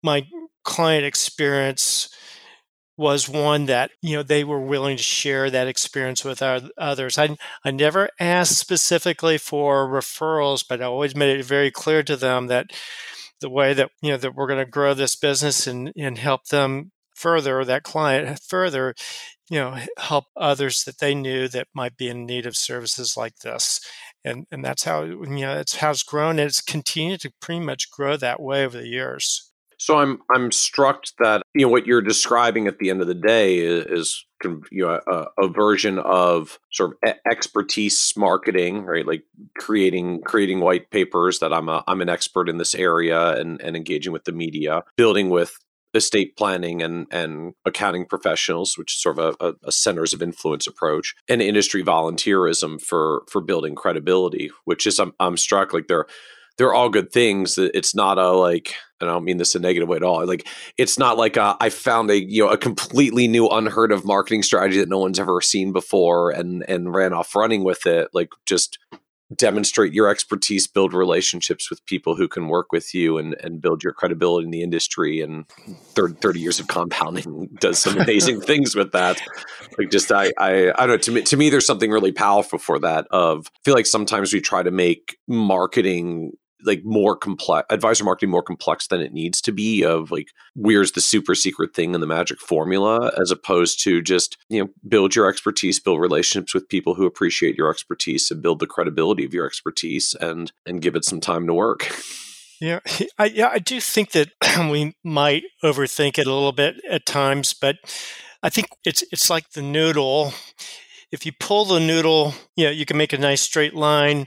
[0.02, 0.26] my
[0.64, 2.08] client experience
[2.96, 7.18] was one that you know they were willing to share that experience with our, others.
[7.18, 12.16] I I never asked specifically for referrals, but I always made it very clear to
[12.16, 12.70] them that
[13.40, 16.46] the way that you know that we're going to grow this business and and help
[16.46, 18.94] them further that client further
[19.50, 23.36] you know help others that they knew that might be in need of services like
[23.40, 23.80] this
[24.24, 27.60] and and that's how you know it's how it's grown and it's continued to pretty
[27.60, 29.51] much grow that way over the years
[29.82, 33.14] so I'm I'm struck that you know what you're describing at the end of the
[33.14, 34.26] day is, is
[34.70, 39.04] you know a, a, version of sort of expertise marketing, right?
[39.04, 39.24] Like
[39.58, 43.76] creating creating white papers that I'm a I'm an expert in this area and and
[43.76, 45.56] engaging with the media, building with
[45.94, 50.68] estate planning and and accounting professionals, which is sort of a, a, centers of influence
[50.68, 54.48] approach, and industry volunteerism for for building credibility.
[54.64, 56.06] Which is I'm I'm struck like they're
[56.58, 57.56] they're all good things.
[57.58, 60.24] It's not a like, and I don't mean this in a negative way at all.
[60.26, 64.04] Like, it's not like a, I found a you know a completely new, unheard of
[64.04, 68.08] marketing strategy that no one's ever seen before, and and ran off running with it.
[68.14, 68.78] Like, just
[69.34, 73.82] demonstrate your expertise, build relationships with people who can work with you, and and build
[73.82, 75.20] your credibility in the industry.
[75.20, 75.48] And
[75.94, 79.20] 30, 30 years of compounding does some amazing things with that.
[79.78, 80.96] Like, just I I I don't know.
[80.98, 83.06] To me, to me, there's something really powerful for that.
[83.10, 86.32] Of I feel like sometimes we try to make marketing
[86.64, 90.92] like more complex advisor marketing more complex than it needs to be of like where's
[90.92, 95.14] the super secret thing in the magic formula as opposed to just you know build
[95.14, 99.34] your expertise build relationships with people who appreciate your expertise and build the credibility of
[99.34, 101.94] your expertise and and give it some time to work.
[102.60, 102.80] Yeah
[103.18, 104.30] i yeah i do think that
[104.70, 107.76] we might overthink it a little bit at times but
[108.42, 110.32] i think it's it's like the noodle
[111.12, 114.26] if you pull the noodle, you know, you can make a nice straight line.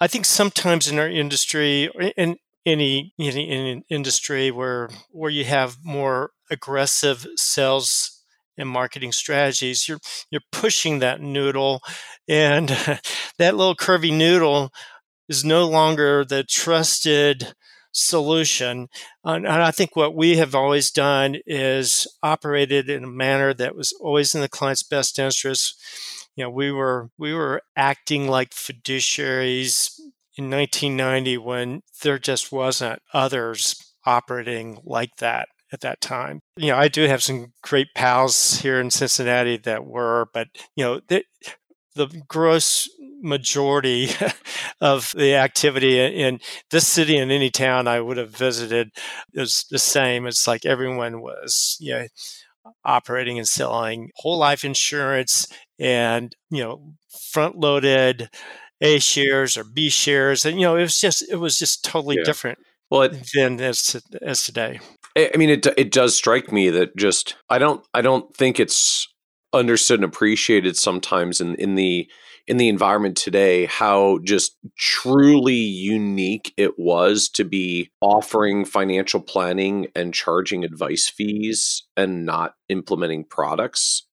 [0.00, 6.30] I think sometimes in our industry, in any, any industry where where you have more
[6.50, 8.22] aggressive sales
[8.58, 11.80] and marketing strategies, you're you're pushing that noodle,
[12.28, 12.68] and
[13.38, 14.70] that little curvy noodle
[15.28, 17.54] is no longer the trusted
[17.92, 18.88] solution.
[19.24, 23.92] And I think what we have always done is operated in a manner that was
[24.00, 25.80] always in the client's best interest
[26.36, 29.98] you know, we were we were acting like fiduciaries
[30.36, 36.40] in 1990 when there just wasn't others operating like that at that time.
[36.56, 40.84] You know, I do have some great pals here in Cincinnati that were, but you
[40.84, 41.24] know, the,
[41.94, 42.88] the gross
[43.22, 44.08] majority
[44.80, 48.90] of the activity in this city and any town I would have visited
[49.32, 50.26] is the same.
[50.26, 52.06] It's like everyone was, you know,
[52.84, 55.48] operating and selling whole life insurance
[55.78, 56.94] and you know
[57.32, 58.28] front loaded
[58.80, 62.16] a shares or b shares and you know it was just it was just totally
[62.16, 62.24] yeah.
[62.24, 62.58] different
[62.90, 64.78] well it, than as as today
[65.16, 69.08] i mean it it does strike me that just i don't i don't think it's
[69.52, 72.08] understood and appreciated sometimes in in the
[72.46, 79.86] in the environment today how just truly unique it was to be offering financial planning
[79.94, 84.06] and charging advice fees and not implementing products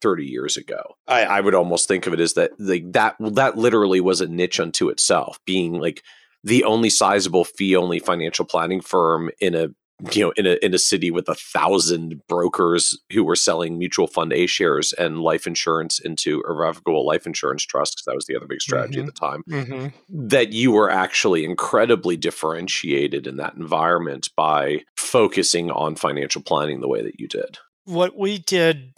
[0.00, 0.96] 30 years ago.
[1.08, 4.28] I, I would almost think of it as that like that that literally was a
[4.28, 6.02] niche unto itself, being like
[6.44, 9.68] the only sizable fee only financial planning firm in a
[10.12, 14.06] you know in a in a city with a thousand brokers who were selling mutual
[14.06, 18.36] fund A shares and life insurance into irrevocable life insurance trusts because that was the
[18.36, 19.08] other big strategy mm-hmm.
[19.08, 20.28] at the time mm-hmm.
[20.28, 26.88] that you were actually incredibly differentiated in that environment by focusing on financial planning the
[26.88, 28.94] way that you did what we did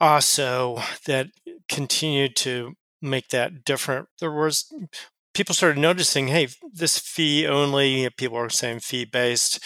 [0.00, 1.28] also that
[1.68, 4.72] continued to make that different there was
[5.34, 9.60] people started noticing, hey, this fee only, people are saying fee based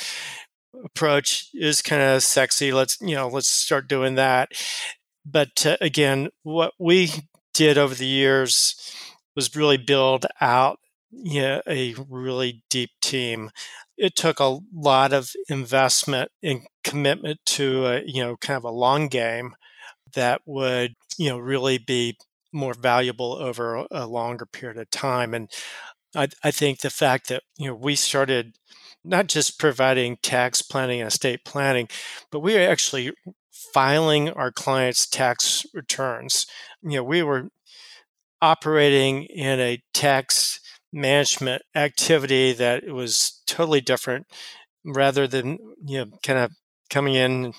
[0.84, 2.72] approach is kind of sexy.
[2.72, 4.50] Let's, you know, let's start doing that.
[5.24, 7.10] But uh, again, what we
[7.54, 8.74] did over the years
[9.34, 10.78] was really build out
[11.10, 13.50] you know, a really deep team.
[13.96, 18.70] It took a lot of investment and commitment to a, you know, kind of a
[18.70, 19.54] long game
[20.14, 22.18] that would, you know, really be
[22.56, 25.34] more valuable over a longer period of time.
[25.34, 25.50] And
[26.14, 28.56] I, I think the fact that you know we started
[29.04, 31.88] not just providing tax planning and estate planning,
[32.32, 33.12] but we are actually
[33.72, 36.46] filing our clients' tax returns.
[36.82, 37.50] You know, we were
[38.42, 40.60] operating in a tax
[40.92, 44.26] management activity that was totally different
[44.84, 46.52] rather than you know kind of
[46.88, 47.52] coming in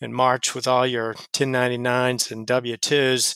[0.00, 3.34] in March with all your 1099s and W2s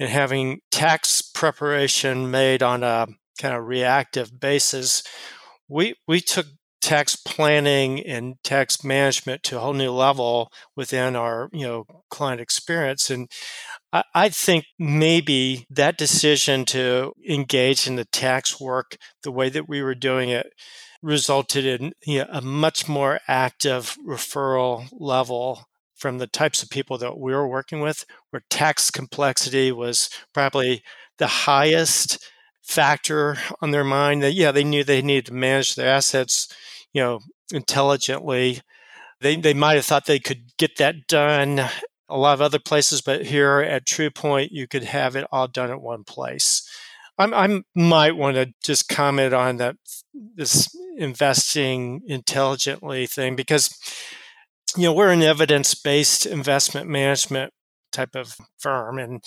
[0.00, 3.06] and having tax preparation made on a
[3.38, 5.02] kind of reactive basis,
[5.68, 6.46] we we took
[6.84, 12.42] tax planning and tax management to a whole new level within our you know client
[12.42, 13.26] experience and
[13.90, 19.66] I, I think maybe that decision to engage in the tax work the way that
[19.66, 20.48] we were doing it
[21.02, 26.98] resulted in you know, a much more active referral level from the types of people
[26.98, 30.82] that we were working with, where tax complexity was probably
[31.18, 32.18] the highest
[32.62, 34.22] factor on their mind.
[34.22, 36.48] That yeah, they knew they needed to manage their assets,
[36.92, 37.20] you know,
[37.52, 38.60] intelligently.
[39.20, 41.68] They they might have thought they could get that done
[42.08, 45.70] a lot of other places, but here at TruePoint, you could have it all done
[45.70, 46.68] at one place.
[47.18, 49.76] I'm, I might want to just comment on that
[50.12, 53.76] this investing intelligently thing because
[54.76, 57.52] you know, we're an evidence based investment management
[57.92, 58.98] type of firm.
[58.98, 59.24] And,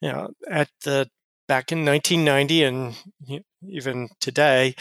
[0.00, 1.08] you know, at the
[1.48, 4.74] back in 1990 and even today,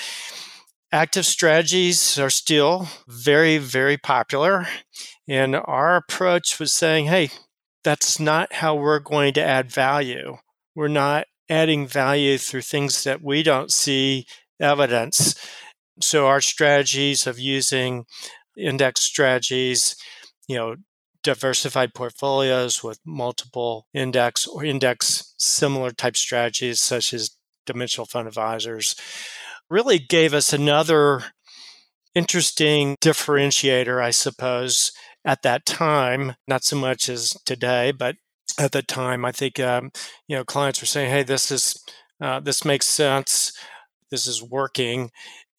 [0.92, 4.68] active strategies are still very, very popular.
[5.28, 7.30] And our approach was saying, hey,
[7.84, 10.38] that's not how we're going to add value.
[10.76, 14.26] We're not adding value through things that we don't see
[14.60, 15.36] evidence.
[16.00, 18.06] So our strategies of using
[18.58, 19.96] index strategies,
[20.48, 20.76] you know,
[21.24, 28.96] diversified portfolios with multiple index or index similar type strategies such as dimensional fund advisors
[29.70, 31.24] really gave us another
[32.14, 34.92] interesting differentiator, I suppose,
[35.24, 38.16] at that time, not so much as today, but
[38.60, 39.92] at the time, I think um,
[40.28, 41.82] you know clients were saying, "Hey, this is
[42.20, 43.54] uh, this makes sense.
[44.10, 45.12] This is working,"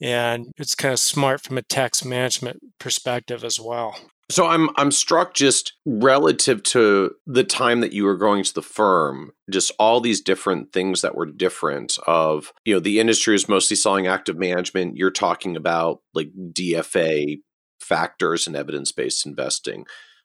[0.03, 3.97] and it's kind of smart from a tax management perspective as well.
[4.31, 8.63] So I'm I'm struck just relative to the time that you were going to the
[8.63, 13.49] firm, just all these different things that were different of, you know, the industry is
[13.49, 14.97] mostly selling active management.
[14.97, 17.41] You're talking about like DFA
[17.81, 19.85] factors and evidence-based investing.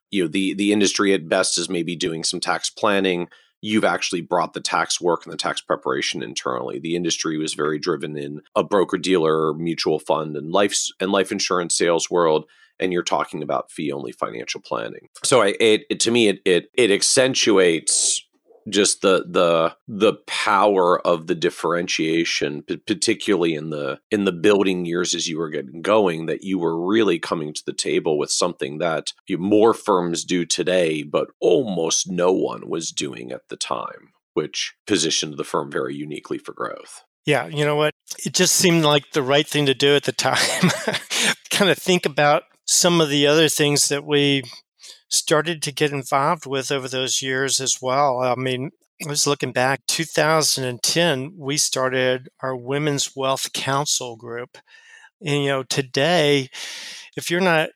[0.10, 3.28] You know, the the industry at best is maybe doing some tax planning
[3.62, 6.80] you've actually brought the tax work and the tax preparation internally.
[6.80, 11.32] The industry was very driven in a broker dealer, mutual fund, and life and life
[11.32, 12.46] insurance sales world.
[12.80, 15.10] And you're talking about fee only financial planning.
[15.24, 18.24] So I, it, it to me it, it it accentuates
[18.70, 25.14] just the the the power of the differentiation particularly in the in the building years
[25.14, 28.78] as you were getting going that you were really coming to the table with something
[28.78, 34.12] that you, more firms do today but almost no one was doing at the time
[34.34, 37.04] which positioned the firm very uniquely for growth.
[37.26, 37.94] Yeah you know what?
[38.26, 40.72] It just seemed like the right thing to do at the time.
[41.50, 44.44] Kind of think about some of the other things that we
[45.10, 48.20] started to get involved with over those years as well.
[48.20, 48.72] I mean,
[49.06, 54.58] I was looking back 2010 we started our women's wealth council group
[55.22, 56.50] and you know today
[57.16, 57.70] if you're not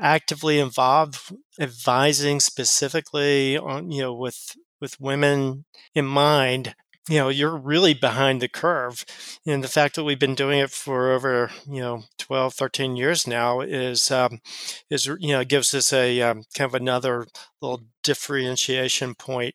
[0.00, 5.64] actively involved advising specifically on you know with with women
[5.94, 6.74] in mind
[7.08, 9.04] you know you're really behind the curve
[9.46, 13.26] and the fact that we've been doing it for over you know 12 13 years
[13.26, 14.40] now is um,
[14.90, 17.26] is you know gives us a um, kind of another
[17.62, 19.54] little differentiation point.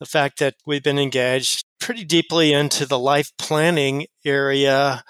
[0.00, 5.02] The fact that we've been engaged pretty deeply into the life planning area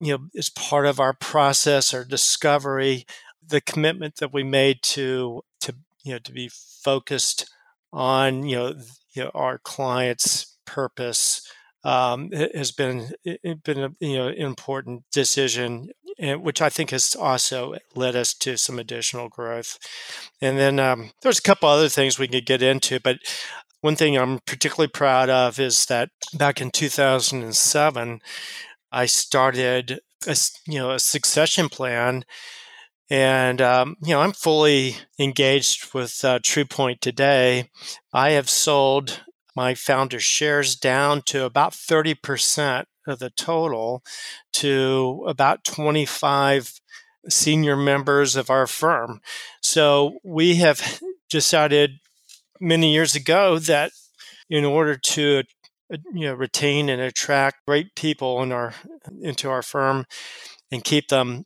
[0.00, 3.06] you know is part of our process our discovery
[3.46, 5.74] the commitment that we made to to
[6.04, 7.50] you know to be focused
[7.92, 8.74] on you know,
[9.14, 11.42] you know our clients' purpose
[11.84, 13.12] um, has been
[13.64, 18.78] been a you know important decision, which I think has also led us to some
[18.78, 19.78] additional growth.
[20.40, 23.18] And then um, there's a couple other things we could get into, but
[23.82, 28.20] one thing I'm particularly proud of is that back in 2007,
[28.90, 30.36] I started a,
[30.66, 32.24] you know a succession plan
[33.08, 37.70] and, um, you know, I'm fully engaged with uh, TruePoint today.
[38.12, 39.22] I have sold
[39.56, 44.02] my founder shares down to about 30% of the total
[44.52, 46.80] to about 25
[47.28, 49.20] senior members of our firm.
[49.62, 51.00] So we have
[51.30, 51.98] decided
[52.60, 53.92] many years ago that
[54.48, 55.42] in order to
[55.92, 58.74] uh, you know retain and attract great people in our
[59.20, 60.06] into our firm
[60.72, 61.44] and keep them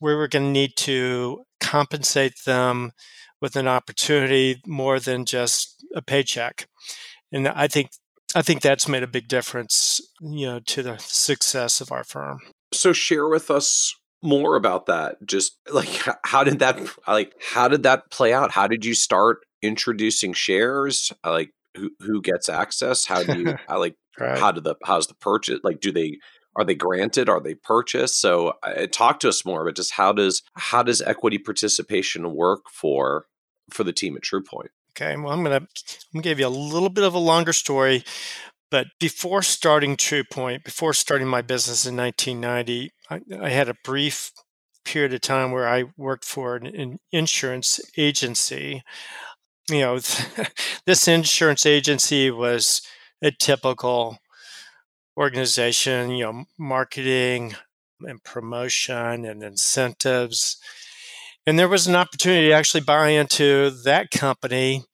[0.00, 2.92] we were going to need to compensate them
[3.40, 6.68] with an opportunity more than just a paycheck
[7.32, 7.90] and I think
[8.34, 12.40] I think that's made a big difference, you know, to the success of our firm.
[12.72, 15.16] So share with us more about that.
[15.24, 15.88] Just like
[16.24, 18.52] how did that like how did that play out?
[18.52, 21.12] How did you start introducing shares?
[21.24, 23.06] Like who who gets access?
[23.06, 24.38] How do you how, like right.
[24.38, 26.18] how do the how's the purchase like do they
[26.56, 30.12] are they granted are they purchased so uh, talk to us more but just how
[30.12, 33.26] does how does equity participation work for
[33.70, 35.66] for the team at truepoint Okay, well, I'm going
[36.14, 38.04] to give you a little bit of a longer story.
[38.70, 44.32] But before starting TruePoint, before starting my business in 1990, I, I had a brief
[44.84, 48.82] period of time where I worked for an, an insurance agency.
[49.68, 50.00] You know,
[50.86, 52.82] this insurance agency was
[53.22, 54.18] a typical
[55.16, 57.54] organization, you know, marketing
[58.02, 60.56] and promotion and incentives.
[61.46, 64.84] And there was an opportunity to actually buy into that company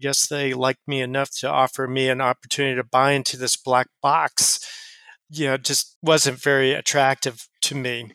[0.00, 3.88] guess they liked me enough to offer me an opportunity to buy into this black
[4.02, 4.58] box.
[5.28, 8.10] You know, just wasn't very attractive to me.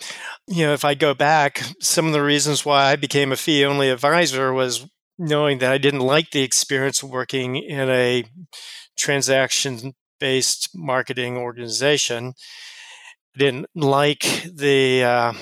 [0.47, 3.63] You know, if I go back, some of the reasons why I became a fee
[3.63, 4.85] only advisor was
[5.17, 8.25] knowing that I didn't like the experience working in a
[8.97, 12.33] transaction based marketing organization.
[13.35, 15.33] I didn't like the uh,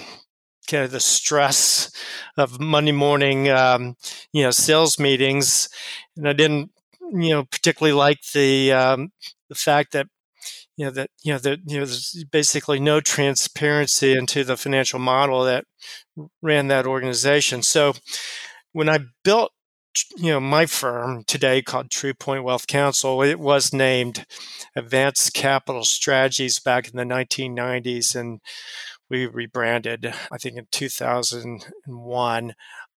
[0.67, 1.91] kind of the stress
[2.37, 3.95] of Monday morning, um,
[4.31, 5.69] you know, sales meetings,
[6.17, 6.71] and I didn't,
[7.11, 9.11] you know, particularly like the um,
[9.49, 10.07] the fact that
[10.77, 14.99] you know that you know that you know there's basically no transparency into the financial
[14.99, 15.65] model that
[16.41, 17.61] ran that organization.
[17.63, 17.93] So
[18.71, 19.51] when I built
[20.17, 24.25] you know my firm today called TruePoint Wealth Counsel, it was named
[24.75, 28.39] Advanced Capital Strategies back in the 1990s, and
[29.09, 32.55] we rebranded, I think, in 2001.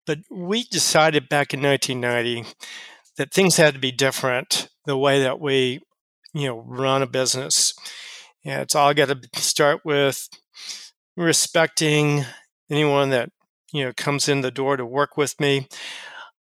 [0.06, 2.52] But we decided back in 1990
[3.16, 5.80] that things had to be different the way that we,
[6.32, 7.74] you know, run a business.
[8.44, 10.28] And it's all got to start with
[11.16, 12.24] respecting
[12.70, 13.30] anyone that,
[13.72, 15.68] you know, comes in the door to work with me.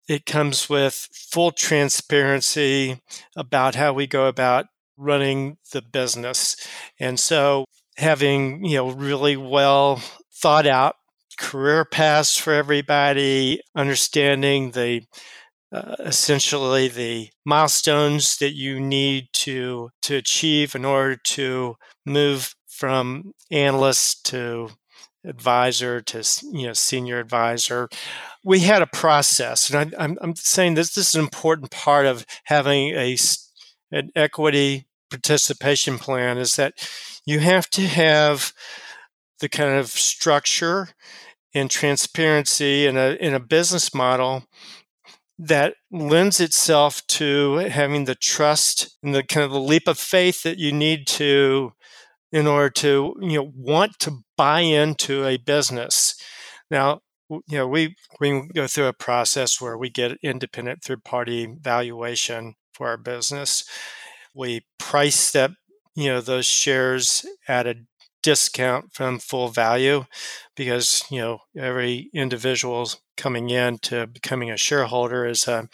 [0.09, 3.01] It comes with full transparency
[3.37, 6.57] about how we go about running the business.
[6.99, 10.01] And so having you know really well
[10.33, 10.97] thought out
[11.39, 15.03] career paths for everybody, understanding the
[15.73, 21.75] uh, essentially the milestones that you need to to achieve in order to
[22.05, 24.69] move from analyst to
[25.25, 26.23] advisor to
[26.53, 27.89] you know senior advisor.
[28.45, 32.27] We had a process and I, am saying this this is an important part of
[32.45, 33.17] having a
[33.91, 36.73] an equity participation plan is that
[37.27, 38.55] you have to have
[39.41, 40.89] the kind of structure
[41.55, 44.45] and transparency in a in a business model
[45.39, 50.43] that lends itself to having the trust and the kind of the leap of faith
[50.45, 51.73] that you need to
[52.33, 56.15] in order to you know want to buy into a business.
[56.71, 61.55] Now you know we we go through a process where we get independent third party
[61.61, 63.65] valuation for our business
[64.35, 65.51] we price that
[65.95, 67.77] you know those shares at a
[68.23, 70.05] discount from full value
[70.57, 75.69] because you know every individual coming in to becoming a shareholder is a,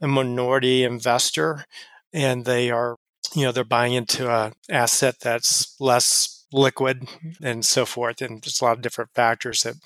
[0.00, 1.64] a minority investor
[2.12, 2.96] and they are
[3.34, 7.08] you know they're buying into a asset that's less liquid
[7.42, 8.20] and so forth.
[8.20, 9.76] And there's a lot of different factors that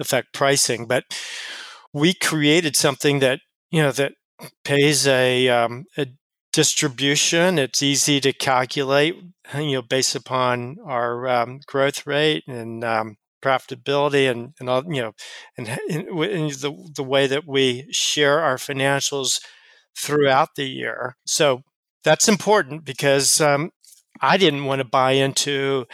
[0.00, 0.86] affect pricing.
[0.86, 1.04] But
[1.92, 3.40] we created something that
[3.70, 4.12] you know that
[4.64, 6.06] pays a, um, a
[6.54, 7.58] distribution.
[7.58, 9.16] It's easy to calculate,
[9.54, 15.02] you know, based upon our um, growth rate and um, profitability and and all you
[15.02, 15.12] know
[15.58, 16.06] and, and,
[16.52, 19.40] the the way that we share our financials
[19.98, 21.16] throughout the year.
[21.26, 21.62] So
[22.04, 23.70] that's important because um,
[24.20, 25.86] I didn't want to buy into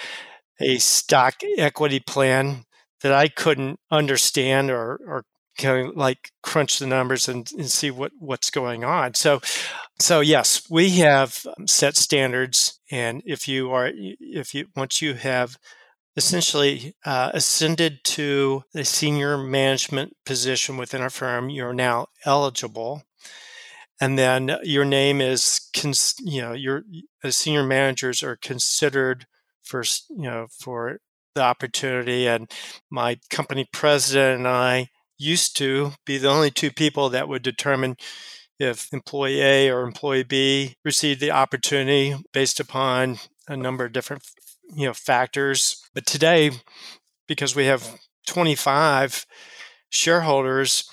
[0.61, 2.65] a stock equity plan
[3.01, 5.25] that I couldn't understand or or
[5.63, 9.15] of like crunch the numbers and, and see what what's going on.
[9.15, 9.41] So
[9.99, 15.57] so yes, we have set standards, and if you are if you once you have
[16.17, 23.03] essentially uh, ascended to a senior management position within our firm, you're now eligible.
[24.01, 26.83] And then your name is, cons- you know, your
[27.29, 29.27] senior managers are considered
[29.63, 31.01] for, you know, for
[31.35, 32.27] the opportunity.
[32.27, 32.51] And
[32.91, 34.89] my company president and I
[35.21, 37.97] used to be the only two people that would determine
[38.59, 43.19] if employee A or employee B received the opportunity based upon
[43.49, 44.23] a number of different
[44.75, 45.83] you know factors.
[45.95, 46.51] But today,
[47.27, 49.27] because we have 25
[49.91, 50.89] shareholders,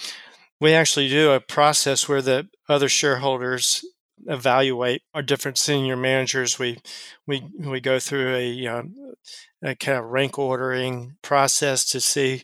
[0.59, 3.83] we actually do a process where the other shareholders
[4.25, 6.57] evaluate our different senior managers.
[6.57, 6.79] We
[7.27, 8.95] we we go through a, um,
[9.63, 12.43] a kind of rank ordering process to see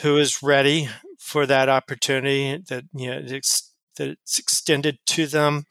[0.00, 0.88] who is ready
[1.18, 5.64] for that opportunity that you know it's, that it's extended to them.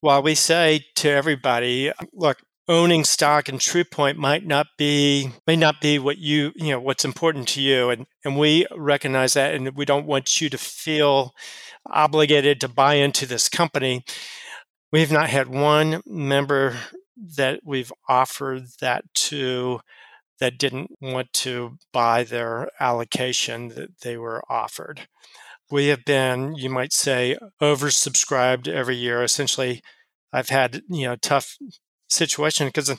[0.00, 5.80] While we say to everybody, look, owning stock in TruePoint might not be may not
[5.80, 9.76] be what you you know what's important to you, and and we recognize that, and
[9.76, 11.34] we don't want you to feel
[11.86, 14.04] obligated to buy into this company.
[14.92, 16.76] We've not had one member
[17.36, 19.80] that we've offered that to
[20.38, 25.08] that didn't want to buy their allocation that they were offered.
[25.70, 29.22] We have been, you might say, oversubscribed every year.
[29.22, 29.82] Essentially,
[30.32, 31.56] I've had you know tough
[32.08, 32.94] situation because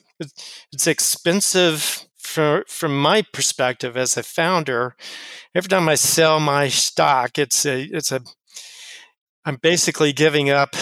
[0.71, 4.95] it's expensive for, from my perspective as a founder.
[5.55, 8.21] Every time I sell my stock, it's a it's a
[9.45, 10.75] I'm basically giving up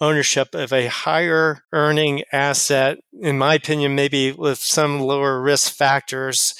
[0.00, 6.54] ownership of a higher earning asset, in my opinion, maybe with some lower risk factors,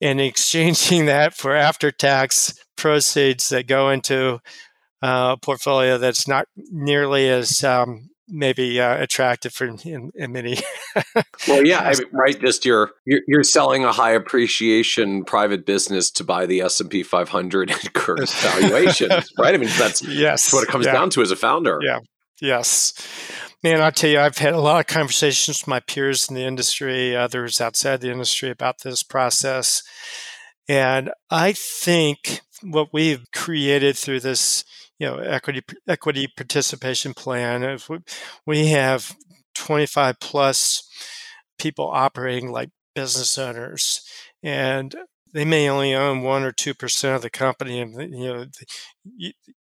[0.00, 4.40] and exchanging that for after tax proceeds that go into
[5.02, 10.58] uh, a portfolio that's not nearly as um, maybe uh, attractive for in, in many.
[11.48, 12.40] well, yeah, I mean, right.
[12.40, 16.90] Just you're, you're, you're selling a high appreciation private business to buy the S and
[16.90, 19.54] P 500 at current valuation, right?
[19.54, 20.92] I mean, that's yes, what it comes yeah.
[20.92, 21.80] down to as a founder.
[21.82, 22.00] Yeah.
[22.40, 22.94] Yes.
[23.62, 26.44] Man, I'll tell you, I've had a lot of conversations with my peers in the
[26.44, 29.82] industry, others outside the industry about this process.
[30.68, 34.64] And I think what we've created through this
[35.00, 37.64] you know equity equity participation plan.
[37.64, 37.98] If we,
[38.46, 39.16] we have
[39.56, 40.86] 25 plus
[41.58, 44.02] people operating like business owners,
[44.42, 44.94] and
[45.32, 48.46] they may only own one or two percent of the company, and you know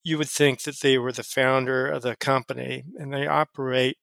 [0.03, 3.97] you, would think that they were the founder of the company, and they operate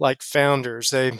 [0.00, 0.90] like founders.
[0.90, 1.12] They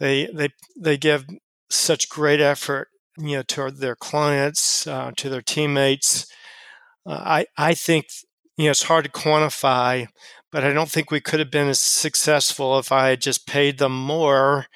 [0.00, 0.48] they they
[0.78, 1.26] they give
[1.70, 2.88] such great effort,
[3.18, 6.26] you know, to their clients, uh, to their teammates,
[7.06, 8.06] uh, I I think
[8.56, 10.06] you know it's hard to quantify,
[10.52, 13.78] but I don't think we could have been as successful if I had just paid
[13.78, 14.66] them more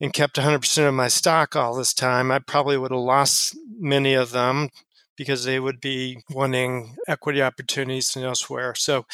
[0.00, 2.30] and kept 100% of my stock all this time.
[2.30, 4.70] I probably would have lost many of them
[5.16, 8.74] because they would be wanting equity opportunities and elsewhere.
[8.76, 9.06] So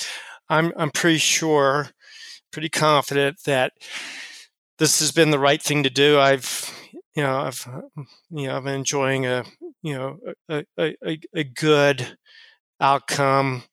[0.49, 1.91] I'm I'm pretty sure,
[2.53, 3.73] pretty confident that
[4.79, 6.19] this has been the right thing to do.
[6.19, 6.71] I've
[7.15, 7.67] you know I've
[8.31, 9.45] you know I'm enjoying a
[9.83, 10.19] you know
[10.49, 12.17] a, a, a good
[12.81, 13.65] outcome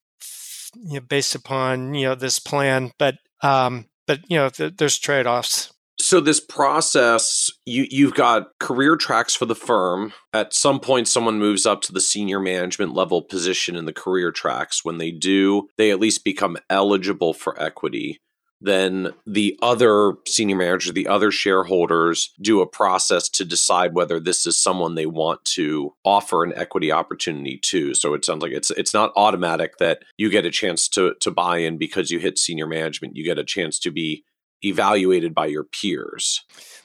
[0.76, 5.00] you know, based upon you know this plan but um but you know th- there's
[5.00, 5.71] trade-offs
[6.12, 11.40] so this process you you've got career tracks for the firm at some point someone
[11.40, 15.70] moves up to the senior management level position in the career tracks when they do
[15.78, 18.20] they at least become eligible for equity
[18.64, 24.46] then the other senior manager, the other shareholders do a process to decide whether this
[24.46, 27.96] is someone they want to offer an equity opportunity to.
[27.96, 31.32] So it sounds like it's it's not automatic that you get a chance to to
[31.32, 33.16] buy in because you hit senior management.
[33.16, 34.24] You get a chance to be
[34.64, 36.44] evaluated by your peers.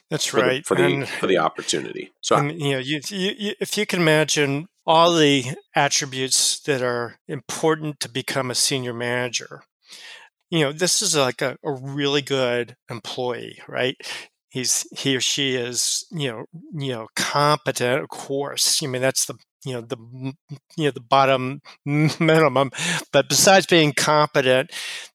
[0.09, 2.11] That's for right the, for the and, for the opportunity.
[2.21, 5.43] So and, you know, you, you, if you can imagine all the
[5.75, 9.63] attributes that are important to become a senior manager
[10.49, 13.95] you know, this is like a, a really good employee, right?
[14.49, 18.81] He's he or she is you know you know competent, of course.
[18.81, 19.35] I mean that's the
[19.67, 19.97] you know the
[20.77, 22.71] you know the bottom minimum.
[23.11, 24.71] But besides being competent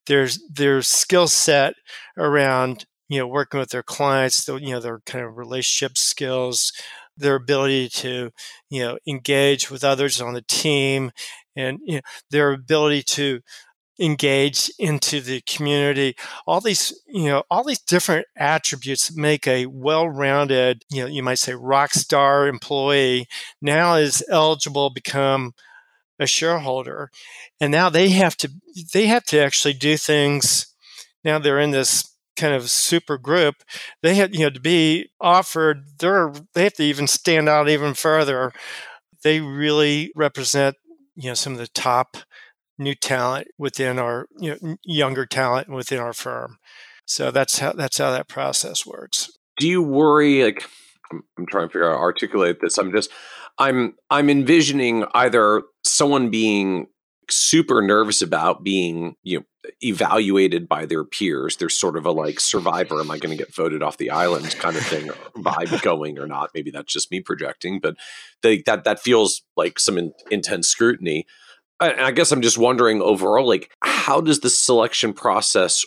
[0.06, 1.74] there's their skill set
[2.18, 6.72] around you know working with their clients the, you know their kind of relationship skills
[7.16, 8.30] their ability to,
[8.70, 11.10] you know, engage with others on the team
[11.56, 12.00] and you know,
[12.30, 13.40] their ability to
[13.98, 16.16] engage into the community.
[16.46, 21.38] All these you know all these different attributes make a well-rounded you know you might
[21.38, 23.26] say rock star employee
[23.60, 25.54] now is eligible become
[26.18, 27.10] a shareholder.
[27.60, 28.50] And now they have to
[28.92, 30.74] they have to actually do things
[31.24, 33.56] now they're in this kind of super group
[34.02, 37.94] they have you know to be offered they're they have to even stand out even
[37.94, 38.52] further.
[39.22, 40.76] They really represent
[41.14, 42.16] you know some of the top
[42.78, 46.58] new talent within our you know, younger talent within our firm.
[47.06, 49.30] So that's how that's how that process works.
[49.58, 50.64] Do you worry like
[51.12, 52.78] I'm, trying to figure out articulate this.
[52.78, 53.10] I'm just
[53.58, 56.86] I'm I'm envisioning either someone being
[57.30, 59.44] super nervous about being you know
[59.80, 63.54] evaluated by their peers there's sort of a like survivor am i going to get
[63.54, 67.20] voted off the island kind of thing vibe going or not maybe that's just me
[67.20, 67.94] projecting but
[68.42, 71.24] they, that that feels like some in, intense scrutiny
[71.82, 75.84] I, I guess I'm just wondering overall, like, how does the selection process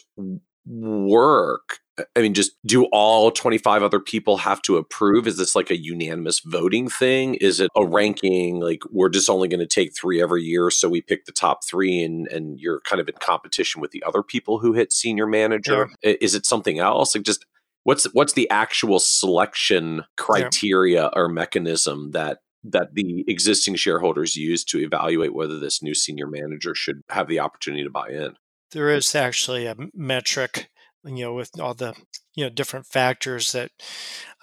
[0.66, 1.80] work?
[2.14, 5.26] I mean, just do all 25 other people have to approve?
[5.28, 7.36] Is this like a unanimous voting thing?
[7.36, 8.60] Is it a ranking?
[8.60, 10.70] Like, we're just only going to take three every year.
[10.70, 14.04] So we pick the top three and, and you're kind of in competition with the
[14.06, 15.88] other people who hit senior manager.
[16.04, 16.16] Yeah.
[16.20, 17.16] Is it something else?
[17.16, 17.46] Like, just
[17.84, 21.10] what's, what's the actual selection criteria yeah.
[21.14, 22.40] or mechanism that
[22.72, 27.40] that the existing shareholders use to evaluate whether this new senior manager should have the
[27.40, 28.36] opportunity to buy in?
[28.72, 30.70] There is actually a metric,
[31.04, 31.94] you know, with all the
[32.36, 33.72] you know different factors that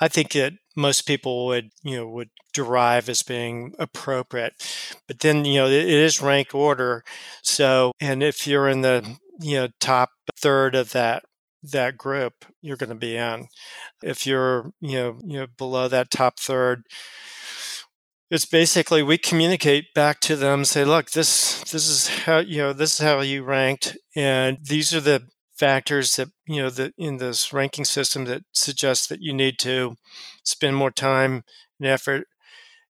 [0.00, 4.54] I think that most people would you know would derive as being appropriate.
[5.06, 7.04] But then you know it is rank order,
[7.42, 11.24] so and if you're in the you know top third of that
[11.62, 13.46] that group you're going to be in
[14.02, 16.82] if you're you know you know below that top third
[18.32, 22.72] it's basically we communicate back to them say look this this is how you know
[22.72, 25.22] this is how you ranked and these are the
[25.54, 29.94] factors that you know that in this ranking system that suggests that you need to
[30.44, 31.44] spend more time
[31.78, 32.26] and effort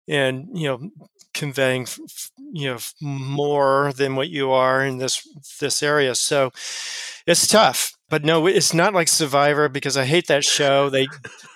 [0.08, 0.90] and you know
[1.34, 1.86] conveying
[2.52, 5.22] you know more than what you are in this
[5.60, 6.14] this area.
[6.16, 6.50] So
[7.26, 10.90] it's tough but no it's not like survivor because i hate that show.
[10.90, 11.06] They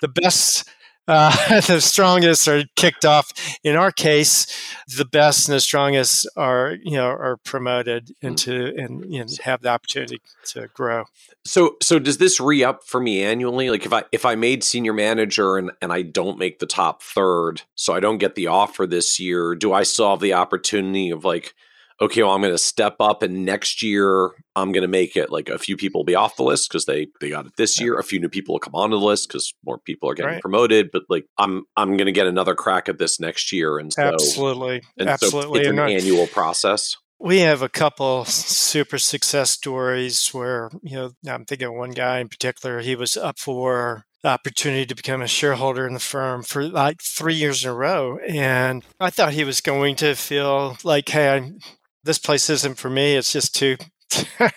[0.01, 0.69] the best
[1.07, 3.31] uh, the strongest are kicked off.
[3.63, 4.47] In our case,
[4.87, 8.27] the best and the strongest are you know are promoted hmm.
[8.27, 11.05] into and know, have the opportunity to grow.
[11.45, 13.69] So so does this re up for me annually?
[13.69, 17.01] Like if I if I made senior manager and and I don't make the top
[17.01, 21.09] third, so I don't get the offer this year, do I still have the opportunity
[21.09, 21.53] of like
[22.01, 25.31] okay, well, I'm going to step up, and next year I'm going to make it
[25.31, 27.79] like a few people will be off the list because they they got it this
[27.79, 27.97] year.
[27.97, 30.41] A few new people will come onto the list because more people are getting right.
[30.41, 30.89] promoted.
[30.91, 34.01] But like I'm I'm going to get another crack at this next year, and so
[34.01, 36.97] absolutely, and absolutely, so it's an and annual process.
[37.19, 42.19] We have a couple super success stories where you know I'm thinking of one guy
[42.19, 42.81] in particular.
[42.81, 47.01] He was up for the opportunity to become a shareholder in the firm for like
[47.01, 48.17] three years in a row.
[48.19, 51.59] And I thought he was going to feel like, hey, I'm,
[52.03, 53.15] this place isn't for me.
[53.15, 53.77] It's just too,
[54.39, 54.53] it,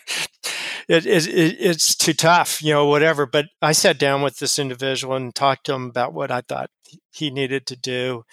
[0.88, 3.26] it, it, it's too tough, you know, whatever.
[3.26, 6.70] But I sat down with this individual and talked to him about what I thought
[7.12, 8.24] he needed to do.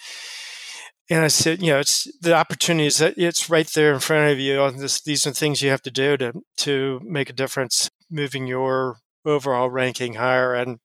[1.10, 4.38] And I said, you know, it's the opportunities that it's right there in front of
[4.38, 4.70] you.
[4.70, 8.98] This, these are things you have to do to to make a difference, moving your
[9.26, 10.54] overall ranking higher.
[10.54, 10.78] And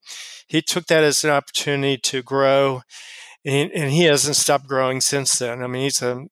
[0.48, 2.82] he took that as an opportunity to grow,
[3.46, 5.64] and, and he hasn't stopped growing since then.
[5.64, 6.26] I mean, he's a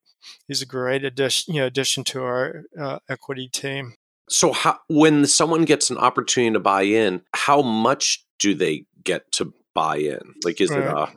[0.47, 3.93] he's a great addition, you know, addition to our uh, equity team.
[4.29, 9.31] So, how, when someone gets an opportunity to buy in, how much do they get
[9.33, 10.35] to buy in?
[10.43, 10.81] Like, is right.
[10.81, 11.07] it a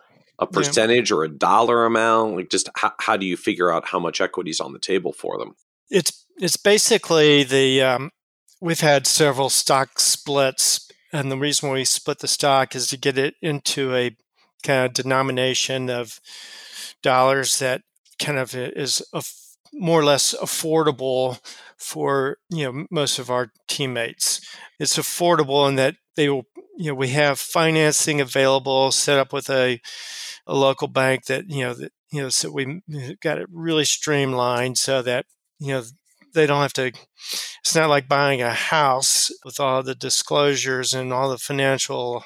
[0.40, 1.16] a percentage yeah.
[1.18, 2.36] or a dollar amount?
[2.36, 5.12] Like, just how, how do you figure out how much equity is on the table
[5.12, 5.54] for them?
[5.90, 8.10] It's it's basically the um,
[8.60, 13.18] we've had several stock splits, and the reason we split the stock is to get
[13.18, 14.16] it into a
[14.62, 16.20] kind of denomination of
[17.02, 17.82] dollars that
[18.20, 19.22] kind of is a,
[19.72, 21.40] more or less affordable
[21.78, 24.40] for you know most of our teammates.
[24.78, 26.46] It's affordable in that they will
[26.76, 29.80] you know we have financing available set up with a
[30.46, 32.82] a local bank that you know that you know so we
[33.22, 35.26] got it really streamlined so that
[35.58, 35.82] you know
[36.34, 36.92] they don't have to
[37.60, 42.24] it's not like buying a house with all the disclosures and all the financial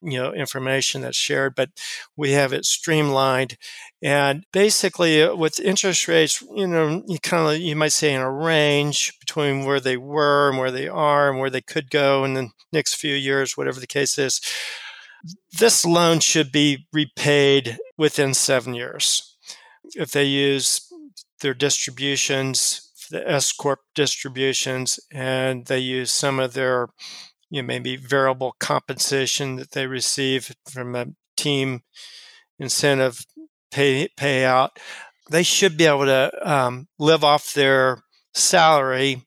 [0.00, 1.70] you know information that's shared but
[2.16, 3.56] we have it streamlined
[4.02, 8.20] and basically uh, with interest rates you know you kind of you might say in
[8.20, 12.24] a range between where they were and where they are and where they could go
[12.24, 14.40] in the next few years whatever the case is
[15.58, 19.36] this loan should be repaid within seven years.
[19.94, 20.80] If they use
[21.40, 26.88] their distributions, the S corp distributions, and they use some of their
[27.50, 31.06] you know, maybe variable compensation that they receive from a
[31.36, 31.82] team
[32.58, 33.26] incentive
[33.70, 34.70] pay payout,
[35.30, 38.02] they should be able to um, live off their
[38.34, 39.22] salary,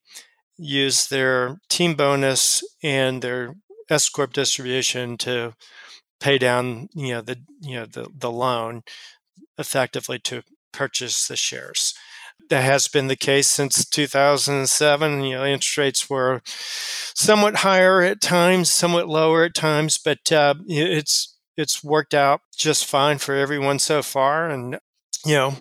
[0.58, 3.56] use their team bonus and their
[3.90, 5.54] S corp distribution to
[6.20, 8.84] pay down, you know, the you know the the loan
[9.58, 11.95] effectively to purchase the shares.
[12.50, 15.24] That has been the case since 2007.
[15.24, 20.56] You know, interest rates were somewhat higher at times, somewhat lower at times, but uh,
[20.68, 24.50] it's it's worked out just fine for everyone so far.
[24.50, 24.80] And
[25.26, 25.56] you know,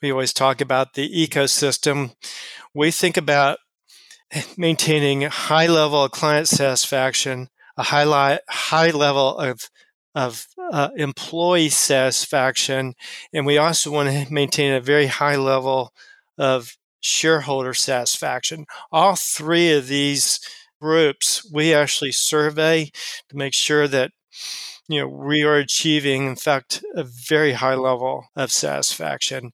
[0.00, 2.14] we always talk about the ecosystem.
[2.74, 3.58] We think about
[4.56, 9.70] maintaining high level of client satisfaction, a high, high level of
[10.14, 12.94] of uh, employee satisfaction,
[13.32, 15.92] and we also want to maintain a very high level
[16.38, 18.66] of shareholder satisfaction.
[18.90, 20.40] All three of these
[20.82, 22.90] groups we actually survey
[23.28, 24.10] to make sure that
[24.88, 29.52] you know we are achieving in fact a very high level of satisfaction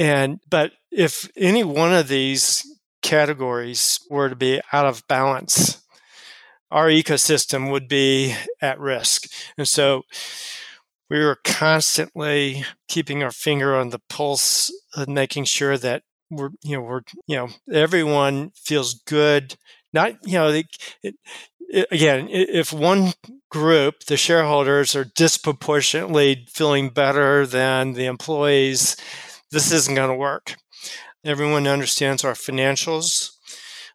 [0.00, 2.66] and but if any one of these
[3.02, 5.80] categories were to be out of balance
[6.70, 9.30] our ecosystem would be at risk.
[9.56, 10.02] And so
[11.10, 16.76] we were constantly keeping our finger on the pulse of making sure that we're, you
[16.76, 19.56] know, we're, you know, everyone feels good.
[19.92, 20.66] Not, you know, it,
[21.02, 21.14] it,
[21.90, 23.14] again, if one
[23.50, 28.96] group, the shareholders, are disproportionately feeling better than the employees,
[29.50, 30.56] this isn't going to work.
[31.24, 33.30] Everyone understands our financials,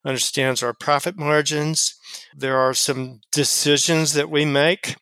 [0.03, 1.95] understands our profit margins,
[2.36, 4.95] there are some decisions that we make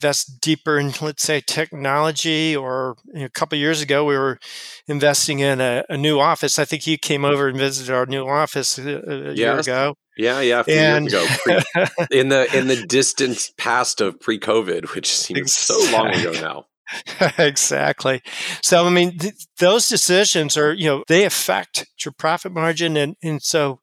[0.00, 2.54] that's deeper in, let's say, technology.
[2.54, 4.38] Or you know, a couple years ago, we were
[4.86, 6.58] investing in a, a, new office.
[6.58, 9.38] I think you came over and visited our new office uh, uh, a, a yes.
[9.38, 9.94] year ago.
[10.18, 14.20] Yeah, yeah, a few and, years ago, pre, in the in the distant past of
[14.20, 15.86] pre-COVID, which seems exactly.
[15.86, 16.64] so long ago now.
[17.38, 18.20] exactly.
[18.62, 22.96] So, I mean, th- those decisions are, you know, they affect your profit margin.
[22.96, 23.80] And, and so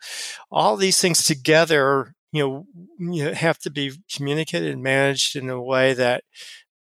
[0.52, 2.66] all these things together you
[3.00, 6.24] know, you have to be communicated and managed in a way that,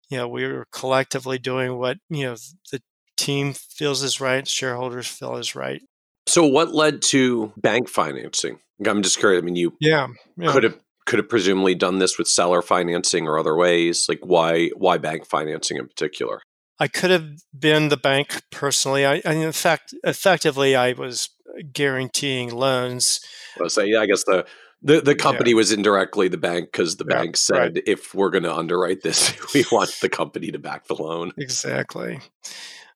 [0.09, 2.37] you know, we're collectively doing what, you know,
[2.71, 2.81] the
[3.17, 5.83] team feels is right, shareholders feel is right.
[6.27, 8.59] So what led to bank financing?
[8.87, 9.43] I'm just curious.
[9.43, 10.53] I mean, you yeah, yeah.
[10.53, 14.07] could have could have presumably done this with seller financing or other ways.
[14.09, 16.41] Like why why bank financing in particular?
[16.79, 17.29] I could have
[17.59, 19.05] been the bank personally.
[19.05, 21.29] I, I in fact, effectively, I was
[21.73, 23.21] guaranteeing loans.
[23.63, 24.47] I say, yeah, I guess the
[24.83, 25.57] the the company yeah.
[25.57, 27.83] was indirectly the bank because the yeah, bank said right.
[27.87, 31.33] if we're going to underwrite this, we want the company to back the loan.
[31.37, 32.21] Exactly.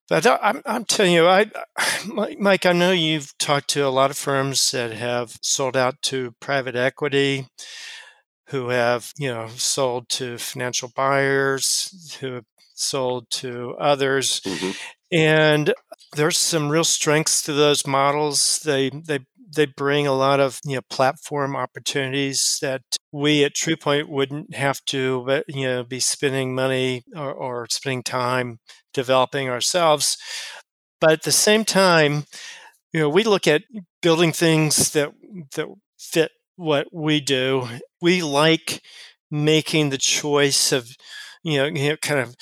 [0.09, 1.51] But I'm, I'm telling you, I,
[2.39, 6.35] Mike, I know you've talked to a lot of firms that have sold out to
[6.41, 7.47] private equity,
[8.49, 14.71] who have you know sold to financial buyers, who have sold to others, mm-hmm.
[15.11, 15.73] and
[16.17, 18.61] there's some real strengths to those models.
[18.61, 19.21] They they
[19.55, 22.83] they bring a lot of you know platform opportunities that
[23.13, 28.03] we at TruePoint wouldn't have to but you know be spending money or, or spending
[28.03, 28.59] time
[28.93, 30.17] developing ourselves.
[31.01, 32.25] But at the same time,
[32.93, 33.63] you know, we look at
[34.03, 35.13] building things that
[35.55, 35.69] that
[35.99, 37.69] fit what we do.
[38.03, 38.83] We like
[39.31, 40.91] making the choice of
[41.45, 42.37] you know, you know, kind of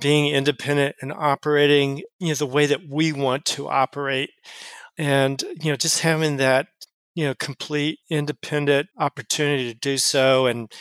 [0.00, 4.30] being independent and operating, you know, the way that we want to operate
[4.98, 6.68] and you know just having that
[7.14, 10.72] you know complete independent opportunity to do so and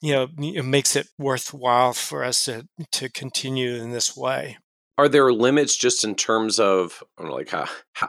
[0.00, 4.56] you know it makes it worthwhile for us to to continue in this way
[4.98, 7.66] are there limits just in terms of know, like how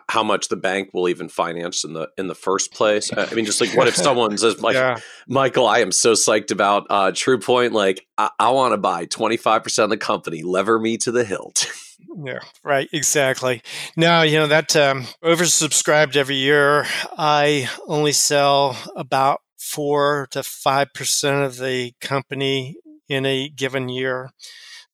[0.07, 3.11] how much the bank will even finance in the in the first place?
[3.15, 4.97] I mean, just like what if someone says like, yeah.
[5.27, 9.35] Michael, I am so psyched about uh, TruePoint, like I, I want to buy twenty
[9.35, 11.67] five percent of the company, lever me to the hilt.
[11.99, 13.61] Yeah, right, exactly.
[13.95, 16.85] Now, you know, that um, oversubscribed every year.
[17.17, 22.75] I only sell about four to 5% of the company
[23.09, 24.29] in a given year.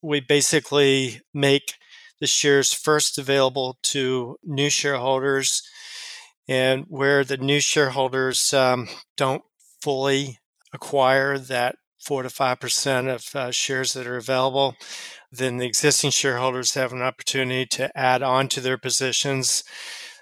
[0.02, 1.76] We basically make
[2.20, 5.64] the shares first available to new shareholders.
[6.48, 9.44] And where the new shareholders um, don't
[9.82, 10.40] fully
[10.74, 14.76] acquire that four to five percent of uh, shares that are available,
[15.38, 19.64] then the existing shareholders have an opportunity to add on to their positions.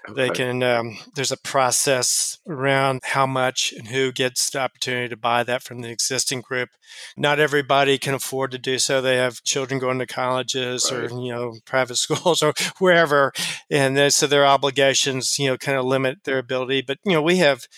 [0.08, 0.14] Okay.
[0.14, 0.64] They can.
[0.64, 5.62] Um, there's a process around how much and who gets the opportunity to buy that
[5.62, 6.70] from the existing group.
[7.16, 9.00] Not everybody can afford to do so.
[9.00, 11.04] They have children going to colleges right.
[11.04, 13.32] or you know private schools or wherever,
[13.70, 16.82] and then, so their obligations you know kind of limit their ability.
[16.82, 17.68] But you know we have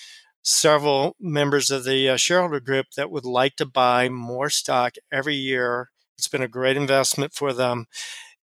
[0.42, 5.34] several members of the uh, shareholder group that would like to buy more stock every
[5.34, 5.90] year.
[6.18, 7.86] It's been a great investment for them.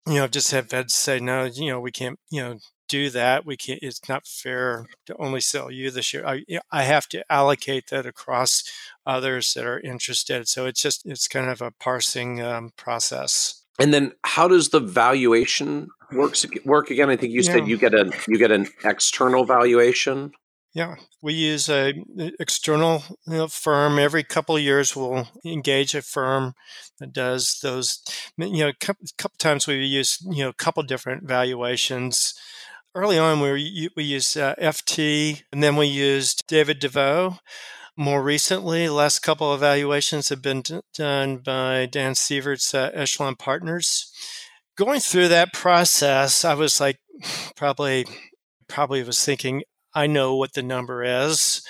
[0.07, 1.45] You know, just have just had to say no.
[1.45, 2.19] You know, we can't.
[2.31, 2.59] You know
[2.89, 3.47] do that.
[3.47, 3.79] We can't.
[3.83, 6.27] It's not fair to only sell you this year.
[6.27, 8.65] I I have to allocate that across
[9.07, 10.49] others that are interested.
[10.49, 13.63] So it's just it's kind of a parsing um, process.
[13.79, 17.11] And then, how does the valuation works work again?
[17.11, 17.53] I think you yeah.
[17.53, 20.33] said you get a you get an external valuation.
[20.79, 21.93] Yeah, we use a
[22.39, 24.95] external you know, firm every couple of years.
[24.95, 26.55] We'll engage a firm
[27.01, 28.01] that does those.
[28.37, 28.75] You know, a
[29.19, 32.33] couple, times we use you know a couple different valuations
[32.95, 37.39] early on we we used uh, FT, and then we used David DeVoe.
[37.97, 42.93] More recently, the last couple of evaluations have been d- done by Dan Seivert's uh,
[42.95, 44.13] Echelon Partners.
[44.77, 47.01] Going through that process, I was like,
[47.57, 48.07] probably,
[48.69, 49.65] probably was thinking,
[49.95, 51.63] I know what the number is.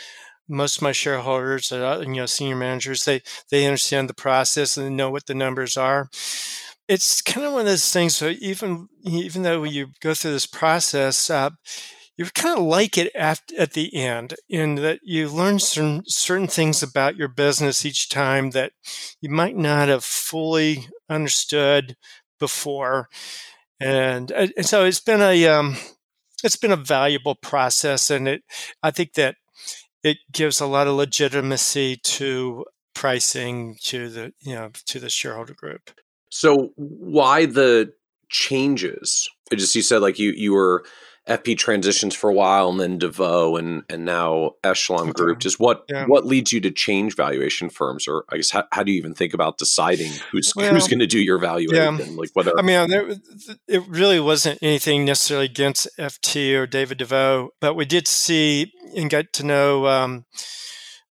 [0.49, 4.97] Most of my shareholders, uh, you know, senior managers, they they understand the process and
[4.97, 6.09] know what the numbers are
[6.89, 8.17] it's kind of one of those things.
[8.17, 11.51] So even even though you go through this process, uh,
[12.17, 16.49] you kind of like it at, at the end in that you learn certain certain
[16.49, 18.73] things about your business each time that
[19.21, 21.97] you might not have fully understood
[22.41, 23.09] before,
[23.81, 25.77] and, uh, and so it's been a um,
[26.45, 28.43] it's been a valuable process, and it
[28.83, 29.37] I think that
[30.03, 32.65] it gives a lot of legitimacy to
[32.95, 35.91] pricing to the you know to the shareholder group.
[36.31, 37.93] So why the
[38.29, 39.29] changes?
[39.51, 40.85] It just you said like you you were
[41.29, 45.39] FP transitions for a while and then DeVoe and and now Echelon Group.
[45.39, 46.07] Just what yeah.
[46.07, 49.15] what leads you to change valuation firms, or I guess how, how do you even
[49.15, 51.99] think about deciding who's well, who's going to do your valuation?
[51.99, 52.17] Yeah.
[52.17, 53.11] Like whether I mean, there,
[53.69, 59.11] it really wasn't anything necessarily against FT or David DeVoe, but we did see and
[59.11, 59.87] get to know.
[59.87, 60.25] Um,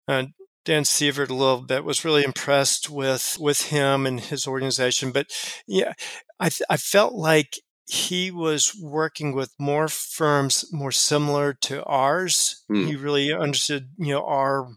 [0.07, 0.25] uh,
[0.63, 5.11] Dan Seivert a little bit, was really impressed with with him and his organization.
[5.11, 5.27] But
[5.67, 5.93] yeah,
[6.39, 12.63] I I felt like he was working with more firms more similar to ours.
[12.71, 12.87] Mm.
[12.87, 14.69] He really understood, you know, our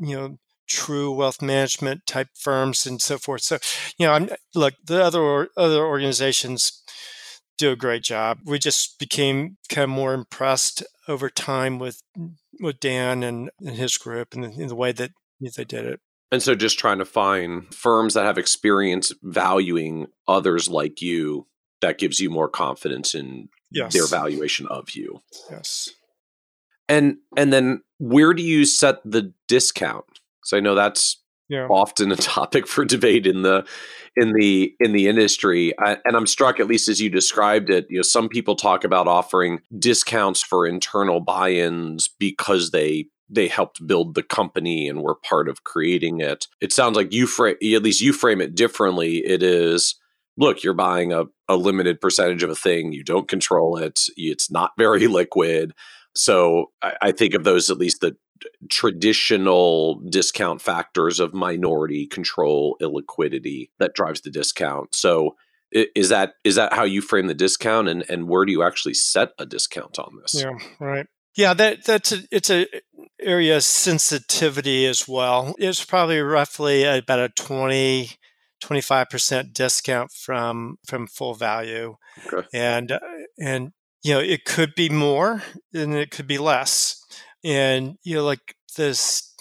[0.00, 3.42] you know true wealth management type firms and so forth.
[3.42, 3.58] So,
[3.98, 6.82] you know, I'm look the other other organizations
[7.56, 8.38] do a great job.
[8.44, 12.02] We just became kind of more impressed over time with
[12.60, 16.00] with Dan and, and his group and the, the way that they did it.
[16.30, 21.46] And so just trying to find firms that have experience valuing others like you
[21.80, 23.92] that gives you more confidence in yes.
[23.92, 25.20] their valuation of you.
[25.50, 25.90] Yes.
[26.88, 30.20] And and then where do you set the discount?
[30.44, 31.18] So I know that's
[31.48, 31.66] yeah.
[31.68, 33.66] often a topic for debate in the
[34.16, 37.86] in the in the industry I, and i'm struck at least as you described it
[37.88, 43.86] you know some people talk about offering discounts for internal buy-ins because they they helped
[43.86, 47.82] build the company and were part of creating it it sounds like you frame at
[47.82, 49.94] least you frame it differently it is
[50.38, 54.50] look you're buying a, a limited percentage of a thing you don't control it it's
[54.50, 55.74] not very liquid.
[56.14, 58.16] So I, I think of those at least the
[58.70, 64.94] traditional discount factors of minority control illiquidity that drives the discount.
[64.94, 65.36] So
[65.72, 68.94] is that is that how you frame the discount and and where do you actually
[68.94, 70.40] set a discount on this?
[70.40, 71.06] Yeah right.
[71.36, 72.66] Yeah that that's a, it's a
[73.20, 75.54] area of sensitivity as well.
[75.58, 78.10] It's probably roughly about a 20
[78.62, 81.96] 25% discount from from full value.
[82.26, 82.46] Okay.
[82.52, 82.98] and uh,
[83.38, 85.42] and you know it could be more
[85.72, 87.02] and it could be less.
[87.44, 89.34] And you know like this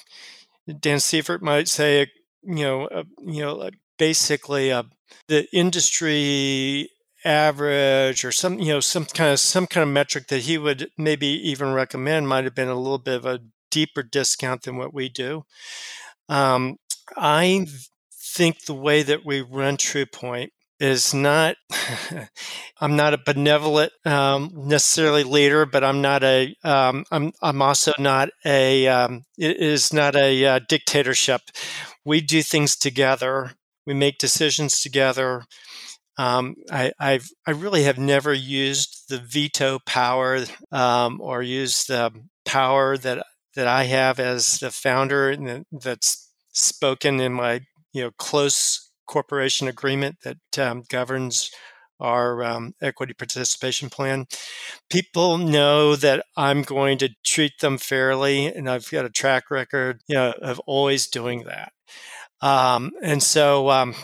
[0.80, 2.08] dan seivert might say
[2.44, 4.84] you know uh, you know basically uh,
[5.28, 6.90] the industry
[7.26, 10.90] average or some you know some kind of some kind of metric that he would
[10.98, 13.40] maybe even recommend might have been a little bit of a
[13.70, 15.44] deeper discount than what we do.
[16.30, 16.78] Um,
[17.16, 17.66] i
[18.36, 20.50] think the way that we run TruePoint
[20.80, 21.56] is not
[22.82, 28.30] i'm not a benevolent um, necessarily leader but i'm not a um, I'm, also not
[28.46, 31.42] a um, it is not a uh, dictatorship.
[32.06, 33.52] We do things together.
[33.86, 35.46] We make decisions together.
[36.18, 42.12] Um, I, I've, I really have never used the veto power um, or used the
[42.46, 43.24] power that
[43.56, 47.62] that I have as the founder that's spoken in my
[47.94, 51.52] you know close corporation agreement that um, governs
[52.00, 54.26] our um, equity participation plan.
[54.90, 60.02] People know that I'm going to treat them fairly, and I've got a track record,
[60.08, 61.72] you know, of always doing that.
[62.42, 63.96] Um, and so, um,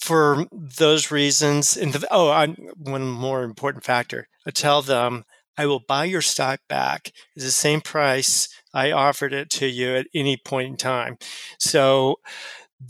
[0.00, 5.24] for those reasons, and the, oh, I, one more important factor, I tell them
[5.56, 9.94] I will buy your stock back at the same price I offered it to you
[9.96, 11.18] at any point in time.
[11.58, 12.16] So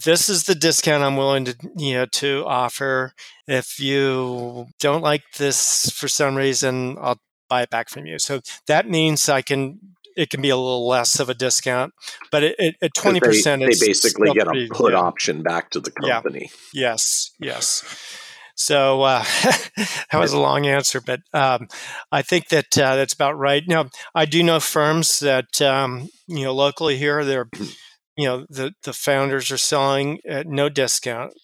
[0.05, 3.13] this is the discount I'm willing to you know to offer.
[3.47, 8.19] If you don't like this for some reason, I'll buy it back from you.
[8.19, 9.79] So that means I can
[10.17, 11.93] it can be a little less of a discount,
[12.31, 15.91] but it, at twenty percent, they, they, basically get a put option back to the
[15.91, 16.51] company.
[16.73, 16.91] Yeah.
[16.91, 18.19] Yes, yes.
[18.55, 19.25] So uh,
[19.77, 21.69] that was a long answer, but um,
[22.11, 23.63] I think that uh, that's about right.
[23.67, 27.25] Now, I do know firms that um, you know locally here.
[27.25, 27.49] They're
[28.17, 31.35] you know the the founders are selling at no discount.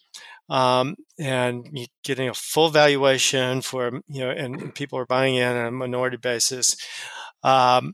[0.51, 1.69] Um, and
[2.05, 6.17] getting a full valuation for you know, and people are buying in on a minority
[6.17, 6.75] basis.
[7.43, 7.93] Um,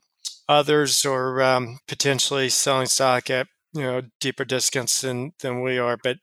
[0.49, 5.97] others are um, potentially selling stock at you know deeper discounts than than we are,
[6.03, 6.19] but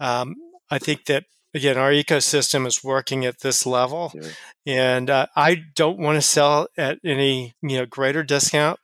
[0.00, 0.34] um,
[0.70, 1.24] I think that
[1.54, 4.30] again, our ecosystem is working at this level, yeah.
[4.66, 8.78] and uh, I don't want to sell at any you know greater discount.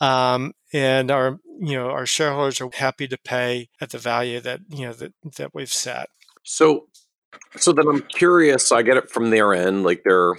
[0.00, 4.60] Um, and our you know our shareholders are happy to pay at the value that
[4.68, 6.08] you know that that we've set.
[6.42, 6.88] So,
[7.56, 8.72] so then I'm curious.
[8.72, 10.34] I get it from their end, like they're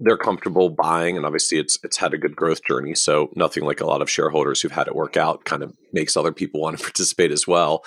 [0.00, 2.94] they're comfortable buying, and obviously it's it's had a good growth journey.
[2.94, 6.16] So nothing like a lot of shareholders who've had it work out kind of makes
[6.16, 7.84] other people want to participate as well.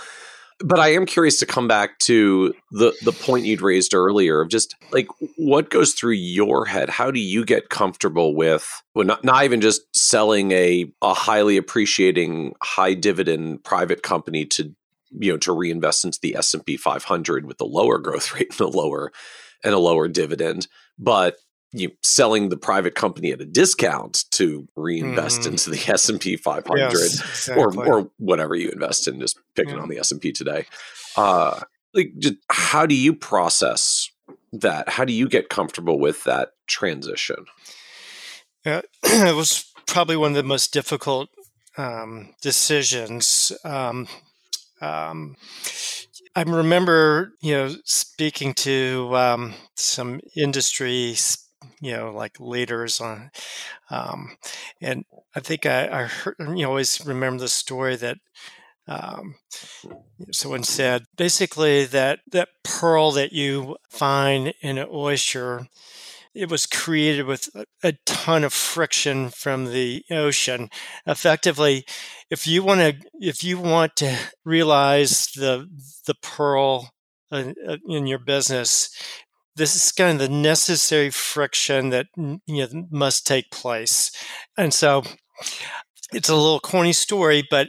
[0.59, 4.49] But I am curious to come back to the the point you'd raised earlier of
[4.49, 6.89] just like what goes through your head.
[6.89, 11.57] How do you get comfortable with well, not not even just selling a a highly
[11.57, 14.73] appreciating high dividend private company to
[15.11, 18.51] you know to reinvest into the S and P 500 with a lower growth rate
[18.51, 19.11] and a lower
[19.63, 21.35] and a lower dividend, but
[21.75, 25.47] you selling the private company at a discount to reinvest mm.
[25.47, 27.63] into the S and P 500 yes, exactly.
[27.63, 29.19] or or whatever you invest in.
[29.19, 29.81] Just picking yeah.
[29.81, 30.65] on the S and P today.
[31.17, 31.59] Uh,
[31.93, 34.09] like, just how do you process
[34.53, 34.89] that?
[34.89, 37.45] How do you get comfortable with that transition?
[38.65, 41.29] Yeah, it was probably one of the most difficult
[41.77, 43.51] um, decisions.
[43.63, 44.07] Um,
[44.81, 45.35] um,
[46.35, 51.15] I remember, you know, speaking to um, some industry
[51.81, 53.31] you know like leaders on
[53.89, 54.37] um,
[54.81, 55.05] and
[55.35, 58.17] i think I, I heard you know always remember the story that
[58.87, 59.35] um,
[60.31, 65.67] someone said basically that that pearl that you find in an oyster
[66.35, 67.49] it was created with
[67.81, 70.69] a ton of friction from the ocean.
[71.07, 71.85] Effectively
[72.29, 75.69] if you want to if you want to realize the
[76.05, 76.91] the pearl
[77.31, 77.53] uh,
[77.87, 78.89] in your business
[79.55, 84.11] this is kind of the necessary friction that you know must take place.
[84.57, 85.03] And so
[86.13, 87.67] it's a little corny story but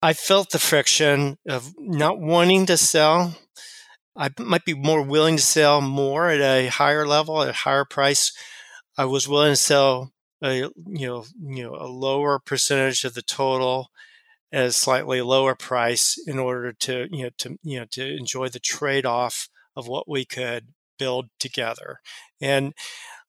[0.00, 3.36] i felt the friction of not wanting to sell.
[4.16, 7.84] I might be more willing to sell more at a higher level at a higher
[7.84, 8.32] price.
[8.96, 13.22] I was willing to sell a you know you know a lower percentage of the
[13.22, 13.90] total
[14.52, 18.48] at a slightly lower price in order to you know to you know to enjoy
[18.48, 20.68] the trade off of what we could
[20.98, 22.00] build together.
[22.40, 22.74] And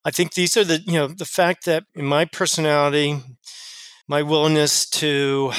[0.04, 3.20] I think these are the, you know, the fact that in my personality,
[4.08, 5.52] my willingness to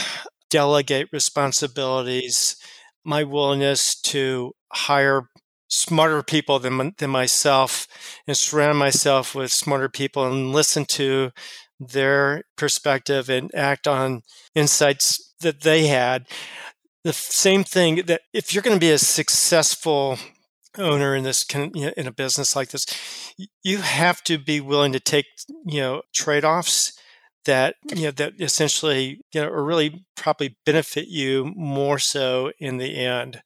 [0.49, 2.55] delegate responsibilities,
[3.03, 5.29] my willingness to hire
[5.67, 7.87] smarter people than, than myself
[8.27, 11.31] and surround myself with smarter people and listen to
[11.79, 14.21] their perspective and act on
[14.53, 16.27] insights that they had.
[17.03, 20.19] The same thing that if you're going to be a successful
[20.77, 22.85] owner in this in a business like this
[23.63, 25.25] you have to be willing to take
[25.65, 26.93] you know trade-offs
[27.45, 32.77] that you know that essentially you know or really probably benefit you more so in
[32.77, 33.41] the end.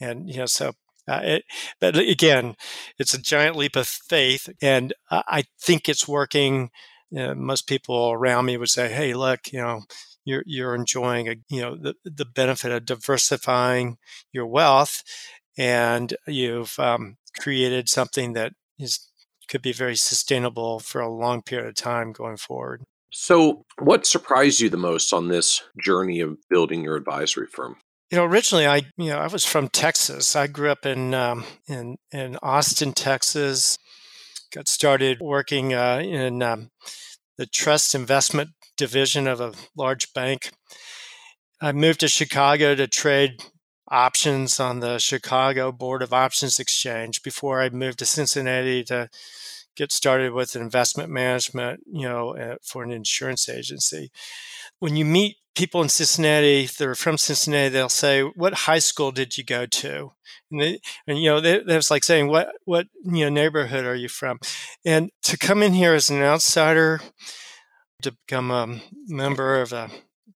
[0.00, 0.72] And you know so
[1.08, 1.44] uh, it,
[1.80, 2.54] but again
[2.98, 6.70] it's a giant leap of faith and i think it's working.
[7.12, 9.82] You know, most people around me would say hey look you know
[10.24, 13.98] you're you're enjoying a, you know the, the benefit of diversifying
[14.32, 15.02] your wealth
[15.60, 19.10] and you've um, created something that is
[19.46, 22.84] could be very sustainable for a long period of time going forward.
[23.12, 27.76] So, what surprised you the most on this journey of building your advisory firm?
[28.10, 30.34] You know, originally I, you know, I was from Texas.
[30.34, 33.76] I grew up in um, in in Austin, Texas.
[34.54, 36.70] Got started working uh, in um,
[37.36, 40.52] the trust investment division of a large bank.
[41.60, 43.42] I moved to Chicago to trade
[43.90, 49.08] options on the Chicago Board of Options Exchange before I moved to Cincinnati to
[49.76, 54.10] get started with investment management, you know, uh, for an insurance agency.
[54.78, 59.12] When you meet people in Cincinnati that are from Cincinnati, they'll say, "What high school
[59.12, 60.12] did you go to?"
[60.50, 63.94] And, they, and you know, they, that's like saying, "What what you know neighborhood are
[63.94, 64.38] you from?"
[64.84, 67.00] And to come in here as an outsider,
[68.02, 69.90] to become a member of a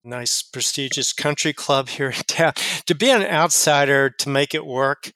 [0.04, 2.52] nice prestigious country club here in town,
[2.86, 5.12] to be an outsider to make it work,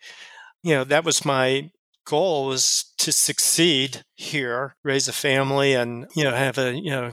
[0.63, 1.71] you know, that was my
[2.07, 7.13] goal was to succeed here, raise a family, and you know have a you know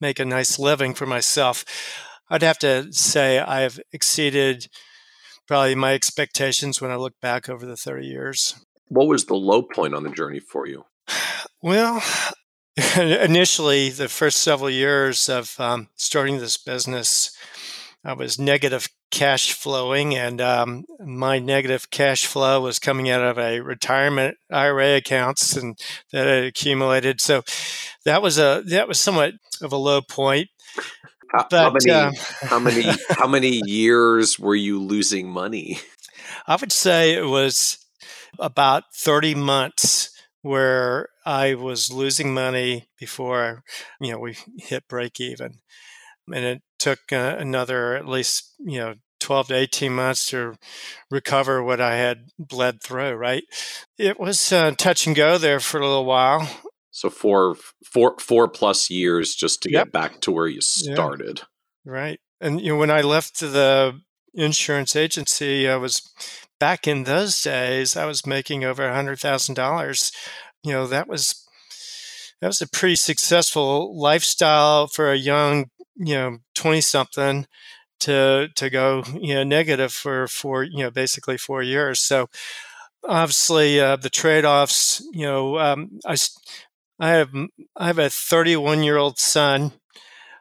[0.00, 1.64] make a nice living for myself.
[2.28, 4.68] I'd have to say I've exceeded
[5.46, 8.56] probably my expectations when I look back over the 30 years.
[8.88, 10.84] What was the low point on the journey for you?
[11.62, 12.02] Well,
[12.96, 17.34] initially, the first several years of um, starting this business,
[18.04, 23.38] I was negative cash flowing, and um, my negative cash flow was coming out of
[23.38, 25.78] a retirement IRA accounts and
[26.12, 27.20] that had accumulated.
[27.20, 27.42] So
[28.04, 30.48] that was a that was somewhat of a low point.
[31.32, 32.12] How, but, how many uh,
[32.42, 35.78] how many how many years were you losing money?
[36.46, 37.78] I would say it was
[38.38, 40.10] about thirty months
[40.46, 43.64] where I was losing money before
[44.00, 45.58] you know we hit break even,
[46.32, 50.54] and it took uh, another at least you know 12 to 18 months to
[51.10, 53.44] recover what I had bled through, right?
[53.98, 56.48] It was uh, touch and go there for a little while.
[56.90, 59.86] So four, four, four plus years just to yep.
[59.86, 61.40] get back to where you started.
[61.84, 61.92] Yeah.
[61.92, 62.20] Right.
[62.40, 64.00] And you know, when I left the
[64.34, 66.10] insurance agency, I was
[66.58, 70.12] back in those days, I was making over a hundred thousand dollars.
[70.62, 71.46] You know, that was
[72.40, 77.46] that was a pretty successful lifestyle for a young, you know, 20 something
[78.00, 82.28] to to go you know negative for four you know basically four years so
[83.08, 86.16] obviously uh, the trade-offs you know um, I,
[87.00, 87.30] I have
[87.76, 89.72] I have a 31 year old son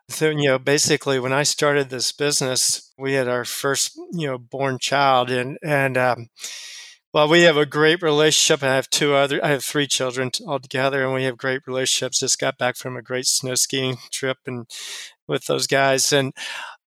[0.09, 4.37] so you know basically when I started this business we had our first you know
[4.37, 6.27] born child and and um,
[7.13, 11.03] well we have a great relationship I have two other I have three children altogether
[11.03, 12.19] and we have great relationships.
[12.19, 14.67] Just got back from a great snow skiing trip and
[15.27, 16.33] with those guys and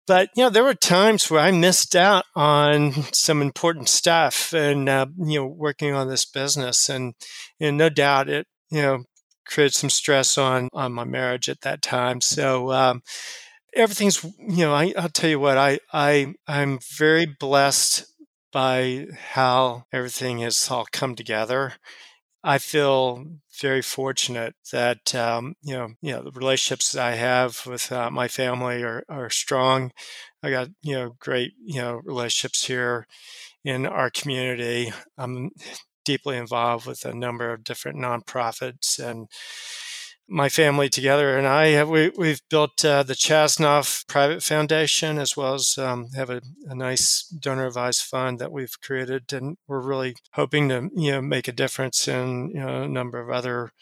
[0.06, 4.88] but you know there were times where i missed out on some important stuff and
[4.88, 7.14] uh, you know working on this business and
[7.60, 9.04] and no doubt it you know
[9.46, 13.02] created some stress on on my marriage at that time so um,
[13.74, 18.06] everything's you know I, i'll tell you what i i i'm very blessed
[18.52, 21.74] by how everything has all come together
[22.44, 23.24] I feel
[23.60, 28.28] very fortunate that um, you know you know the relationships I have with uh, my
[28.28, 29.92] family are are strong.
[30.42, 33.06] I got you know great you know relationships here
[33.64, 34.92] in our community.
[35.18, 35.50] I'm
[36.04, 39.28] deeply involved with a number of different nonprofits and
[40.28, 45.36] my family together and I have we, we've built uh, the Chasnoff Private Foundation as
[45.36, 49.82] well as um, have a, a, nice donor advised fund that we've created and we're
[49.82, 53.72] really hoping to you know make a difference in you know a number of other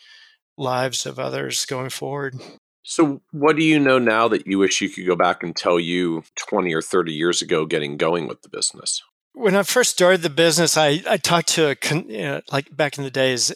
[0.56, 2.34] lives of others going forward.
[2.82, 5.78] So, what do you know now that you wish you could go back and tell
[5.78, 9.02] you 20 or 30 years ago getting going with the business?
[9.34, 11.76] When I first started the business, I, I talked to a
[12.08, 13.52] you know, like back in the days,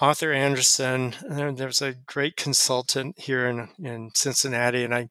[0.00, 1.14] Arthur Andersen.
[1.28, 5.08] There was a great consultant here in in Cincinnati, and I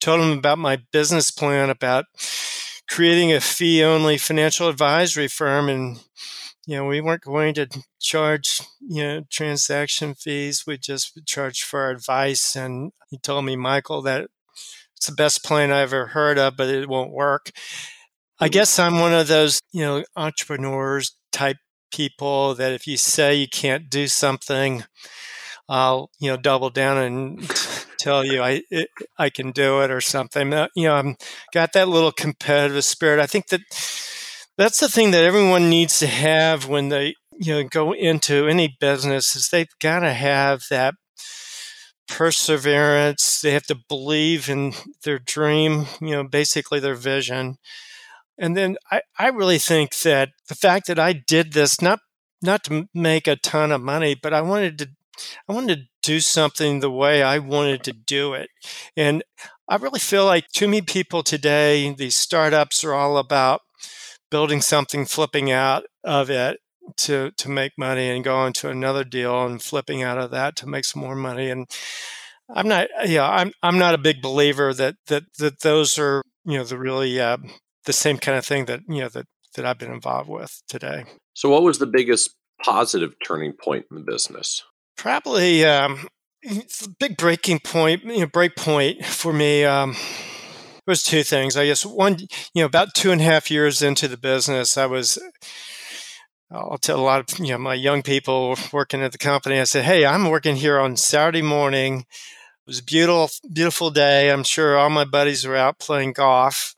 [0.00, 2.06] told him about my business plan about
[2.88, 5.98] creating a fee only financial advisory firm, and
[6.66, 7.68] you know we weren't going to
[8.00, 10.64] charge you know transaction fees.
[10.66, 12.54] We just charge for our advice.
[12.56, 14.28] And he told me, Michael, that
[14.96, 17.50] it's the best plan I ever heard of, but it won't work.
[18.38, 21.56] I guess I'm one of those, you know, entrepreneurs type
[21.92, 24.84] people that if you say you can't do something,
[25.68, 27.48] I'll, you know, double down and
[27.98, 30.52] tell you I it, I can do it or something.
[30.52, 31.16] Uh, you know, I'm
[31.52, 33.20] got that little competitive spirit.
[33.20, 33.62] I think that
[34.58, 38.76] that's the thing that everyone needs to have when they, you know, go into any
[38.80, 40.94] business is they've got to have that
[42.08, 43.40] perseverance.
[43.40, 44.72] They have to believe in
[45.04, 47.58] their dream, you know, basically their vision
[48.38, 52.00] and then I, I really think that the fact that I did this, not
[52.42, 54.88] not to make a ton of money, but I wanted to
[55.48, 58.48] I wanted to do something the way I wanted to do it.
[58.96, 59.24] And
[59.68, 63.62] I really feel like too many people today, these startups are all about
[64.30, 66.60] building something, flipping out of it
[66.96, 70.68] to to make money and going to another deal and flipping out of that to
[70.68, 71.50] make some more money.
[71.50, 71.66] And
[72.54, 76.58] I'm not, yeah, I'm I'm not a big believer that that that those are you
[76.58, 77.38] know the really uh,
[77.86, 81.04] the same kind of thing that you know that that I've been involved with today.
[81.34, 84.62] So, what was the biggest positive turning point in the business?
[84.96, 86.08] Probably um,
[86.42, 89.64] it's a big breaking point, you know, break point for me.
[89.64, 89.96] Um,
[90.86, 91.56] was two things.
[91.56, 92.18] I guess one,
[92.54, 95.18] you know, about two and a half years into the business, I was.
[96.48, 99.58] I'll tell a lot of you know my young people working at the company.
[99.58, 102.00] I said, "Hey, I'm working here on Saturday morning.
[102.00, 104.30] It was a beautiful, beautiful day.
[104.30, 106.75] I'm sure all my buddies were out playing golf,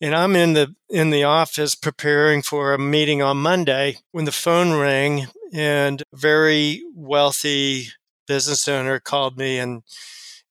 [0.00, 4.32] and I'm in the in the office preparing for a meeting on Monday when the
[4.32, 7.88] phone rang, and a very wealthy
[8.26, 9.82] business owner called me and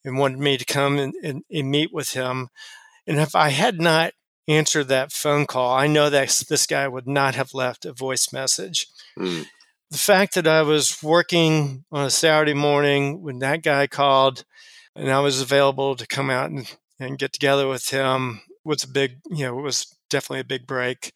[0.05, 2.49] and wanted me to come and, and, and meet with him.
[3.05, 4.13] And if I had not
[4.47, 8.31] answered that phone call, I know that this guy would not have left a voice
[8.31, 8.88] message.
[9.17, 9.45] Mm.
[9.91, 14.45] The fact that I was working on a Saturday morning when that guy called
[14.95, 18.87] and I was available to come out and, and get together with him was a
[18.87, 21.13] big, you know, it was definitely a big break.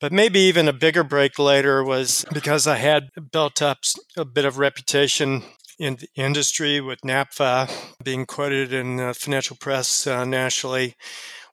[0.00, 3.78] But maybe even a bigger break later was because I had built up
[4.16, 5.42] a bit of reputation
[5.78, 7.70] in the industry with NAPFA
[8.02, 10.96] being quoted in the financial press uh, nationally.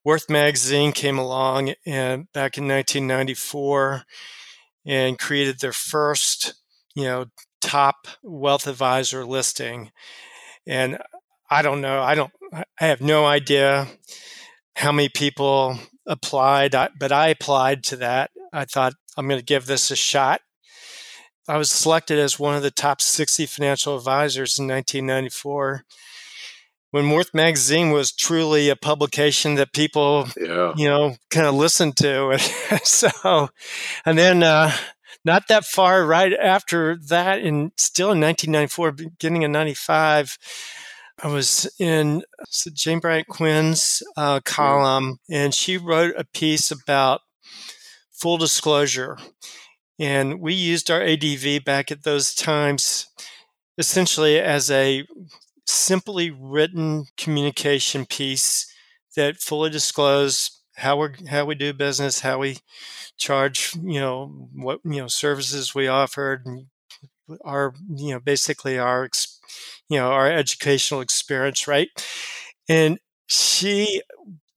[0.06, 4.04] Worth magazine came along and back in 1994
[4.86, 6.56] and created their first,
[6.96, 7.26] you know,
[7.62, 9.92] top wealth advisor listing.
[10.68, 10.98] And
[11.50, 13.88] I don't know, I don't, I have no idea
[14.76, 18.32] how many people applied, but I applied to that.
[18.52, 20.42] I thought I'm going to give this a shot.
[21.48, 25.84] I was selected as one of the top 60 financial advisors in 1994
[26.92, 30.74] when Worth Magazine was truly a publication that people, yeah.
[30.76, 32.38] you know, kind of listened to.
[32.84, 33.50] so,
[34.06, 34.72] and then uh,
[35.26, 40.38] not that far right after that, and still in 1994, beginning of 95,
[41.22, 42.24] I was in
[42.74, 47.22] Jane Bryant Quinn's uh, column, and she wrote a piece about
[48.12, 49.18] full disclosure.
[50.00, 53.08] And we used our ADV back at those times
[53.78, 55.06] essentially as a
[55.66, 58.72] simply written communication piece
[59.16, 62.58] that fully disclosed how we how we do business, how we
[63.18, 66.68] charge, you know, what you know services we offered, and
[67.44, 69.06] our you know basically our
[69.90, 71.90] you know our educational experience, right?
[72.70, 74.02] And she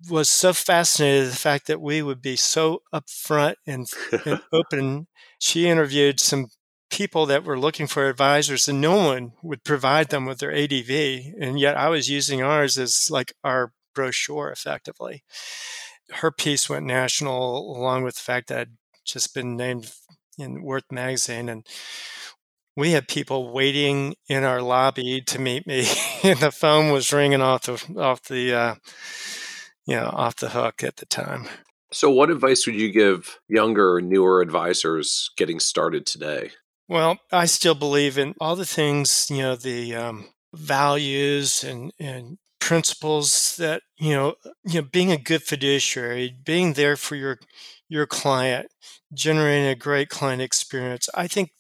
[0.09, 3.87] was so fascinated with the fact that we would be so upfront and,
[4.25, 5.07] and open.
[5.39, 6.47] She interviewed some
[6.91, 11.35] people that were looking for advisors and no one would provide them with their ADV.
[11.41, 15.25] And yet I was using ours as like our brochure effectively.
[16.11, 19.93] Her piece went national along with the fact that I'd just been named
[20.39, 21.67] in Worth magazine and
[22.77, 25.87] we had people waiting in our lobby to meet me
[26.23, 28.75] and the phone was ringing off the off the uh,
[29.87, 31.49] you know off the hook at the time.
[31.93, 36.51] So what advice would you give younger newer advisors getting started today?
[36.89, 42.39] Well i still believe in all the things you know the um, values and and
[42.61, 44.35] principles that you know
[44.65, 47.39] you know being a good fiduciary being there for your
[47.89, 48.69] your client
[49.13, 51.09] generating a great client experience.
[51.15, 51.51] I think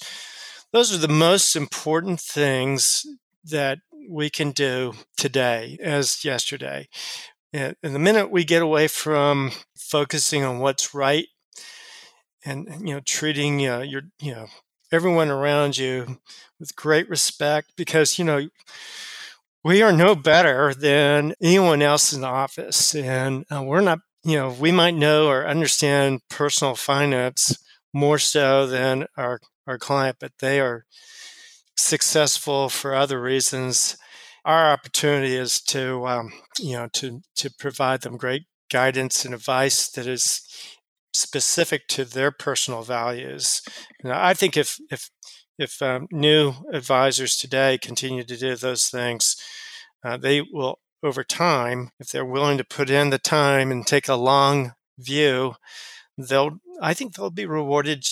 [0.73, 3.07] those are the most important things
[3.45, 3.79] that
[4.09, 6.89] we can do today as yesterday.
[7.53, 11.27] And the minute we get away from focusing on what's right
[12.45, 14.47] and you know treating uh, your you know
[14.93, 16.19] everyone around you
[16.61, 18.49] with great respect because you know
[19.65, 24.37] we are no better than anyone else in the office and uh, we're not you
[24.37, 27.59] know we might know or understand personal finance
[27.93, 30.85] more so than our our client, but they are
[31.77, 33.97] successful for other reasons.
[34.45, 39.89] Our opportunity is to, um, you know, to to provide them great guidance and advice
[39.91, 40.43] that is
[41.13, 43.63] specific to their personal values.
[44.03, 45.11] And I think if if
[45.59, 49.37] if um, new advisors today continue to do those things,
[50.05, 54.09] uh, they will over time, if they're willing to put in the time and take
[54.09, 55.55] a long view,
[56.19, 58.05] they'll I think they'll be rewarded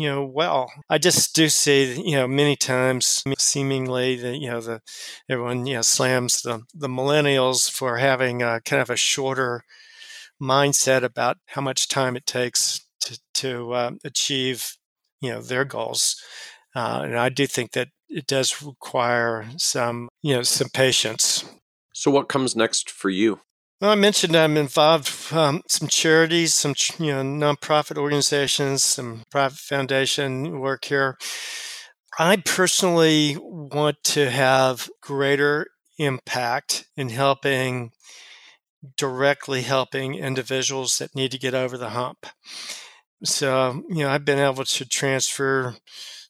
[0.00, 4.60] you know well i just do see you know many times seemingly that you know
[4.60, 4.80] the
[5.28, 9.62] everyone you know slams the the millennials for having a kind of a shorter
[10.40, 14.76] mindset about how much time it takes to to uh, achieve
[15.20, 16.16] you know their goals.
[16.74, 21.44] Uh, and i do think that it does require some you know some patience.
[21.92, 23.40] So what comes next for you
[23.80, 29.58] well, I mentioned I'm involved um, some charities, some you know nonprofit organizations, some private
[29.58, 31.16] foundation work here.
[32.18, 37.92] I personally want to have greater impact in helping
[38.96, 42.26] directly helping individuals that need to get over the hump.
[43.24, 45.76] So, you know, I've been able to transfer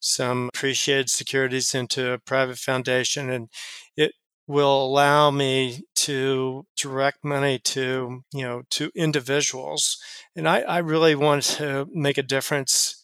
[0.00, 3.48] some appreciated securities into a private foundation and
[3.96, 4.12] it
[4.46, 9.98] will allow me to direct money to, you know, to individuals.
[10.34, 13.02] And I, I really want to make a difference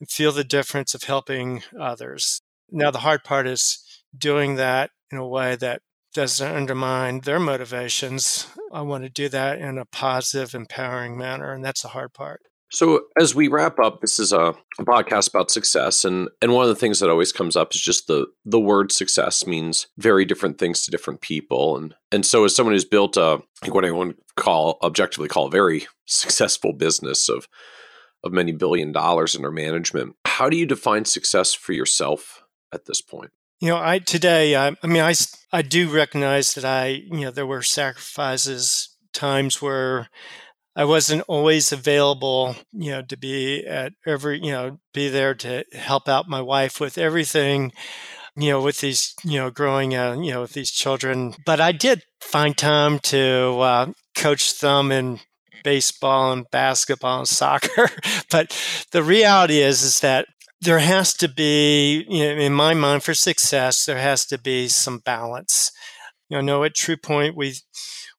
[0.00, 2.40] and feel the difference of helping others.
[2.70, 3.82] Now, the hard part is
[4.16, 5.82] doing that in a way that
[6.14, 8.46] doesn't undermine their motivations.
[8.72, 12.40] I want to do that in a positive, empowering manner, and that's the hard part.
[12.70, 16.64] So, as we wrap up, this is a, a, podcast about success, and and one
[16.64, 20.24] of the things that always comes up is just the the word success means very
[20.26, 23.84] different things to different people, and and so as someone who's built a like what
[23.84, 27.48] I want to call objectively call a very successful business of
[28.22, 32.42] of many billion dollars under management, how do you define success for yourself
[32.74, 33.30] at this point?
[33.60, 35.14] You know, I today, I, I mean, I,
[35.52, 40.08] I do recognize that I, you know, there were sacrifices, times where
[40.78, 45.64] I wasn't always available, you know, to be at every, you know, be there to
[45.72, 47.72] help out my wife with everything,
[48.36, 51.34] you know, with these, you know, growing, uh, you know, with these children.
[51.44, 55.18] But I did find time to uh, coach them in
[55.64, 57.90] baseball and basketball and soccer.
[58.30, 58.56] but
[58.92, 60.26] the reality is, is that
[60.60, 64.68] there has to be, you know, in my mind, for success, there has to be
[64.68, 65.72] some balance.
[66.28, 67.56] You know, at TruePoint, we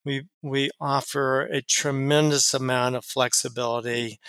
[0.09, 4.19] we we offer a tremendous amount of flexibility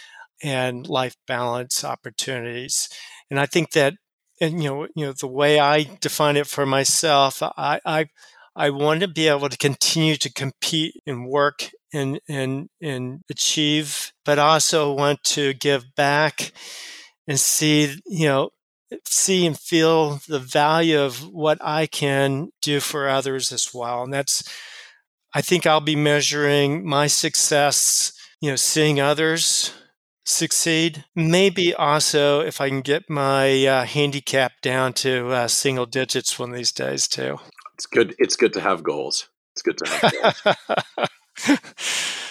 [0.42, 2.88] and life balance opportunities,
[3.30, 3.94] and I think that,
[4.40, 8.06] and you know, you know, the way I define it for myself, I I,
[8.56, 14.12] I want to be able to continue to compete and work and and and achieve,
[14.24, 16.52] but also want to give back
[17.28, 18.50] and see, you know,
[19.06, 24.02] see and feel the value of what I can do for others as well.
[24.04, 24.42] And that's,
[25.34, 29.72] I think I'll be measuring my success, you know, seeing others
[30.24, 31.04] succeed.
[31.14, 36.50] Maybe also if I can get my uh, handicap down to uh, single digits one
[36.50, 37.38] of these days too.
[37.74, 38.14] It's good.
[38.18, 39.28] It's good to have goals.
[39.54, 40.44] It's good to have
[41.46, 41.58] goals.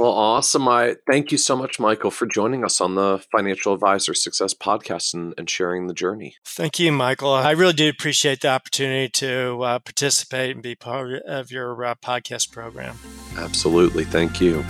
[0.00, 0.66] Well, awesome.
[0.66, 5.12] I thank you so much, Michael, for joining us on the Financial Advisor Success Podcast
[5.12, 6.36] and, and sharing the journey.
[6.42, 7.34] Thank you, Michael.
[7.34, 11.96] I really do appreciate the opportunity to uh, participate and be part of your uh,
[11.96, 12.96] podcast program.
[13.36, 14.04] Absolutely.
[14.04, 14.64] Thank you.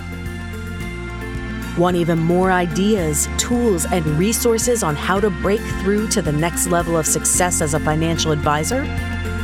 [1.77, 6.67] Want even more ideas, tools, and resources on how to break through to the next
[6.67, 8.83] level of success as a financial advisor?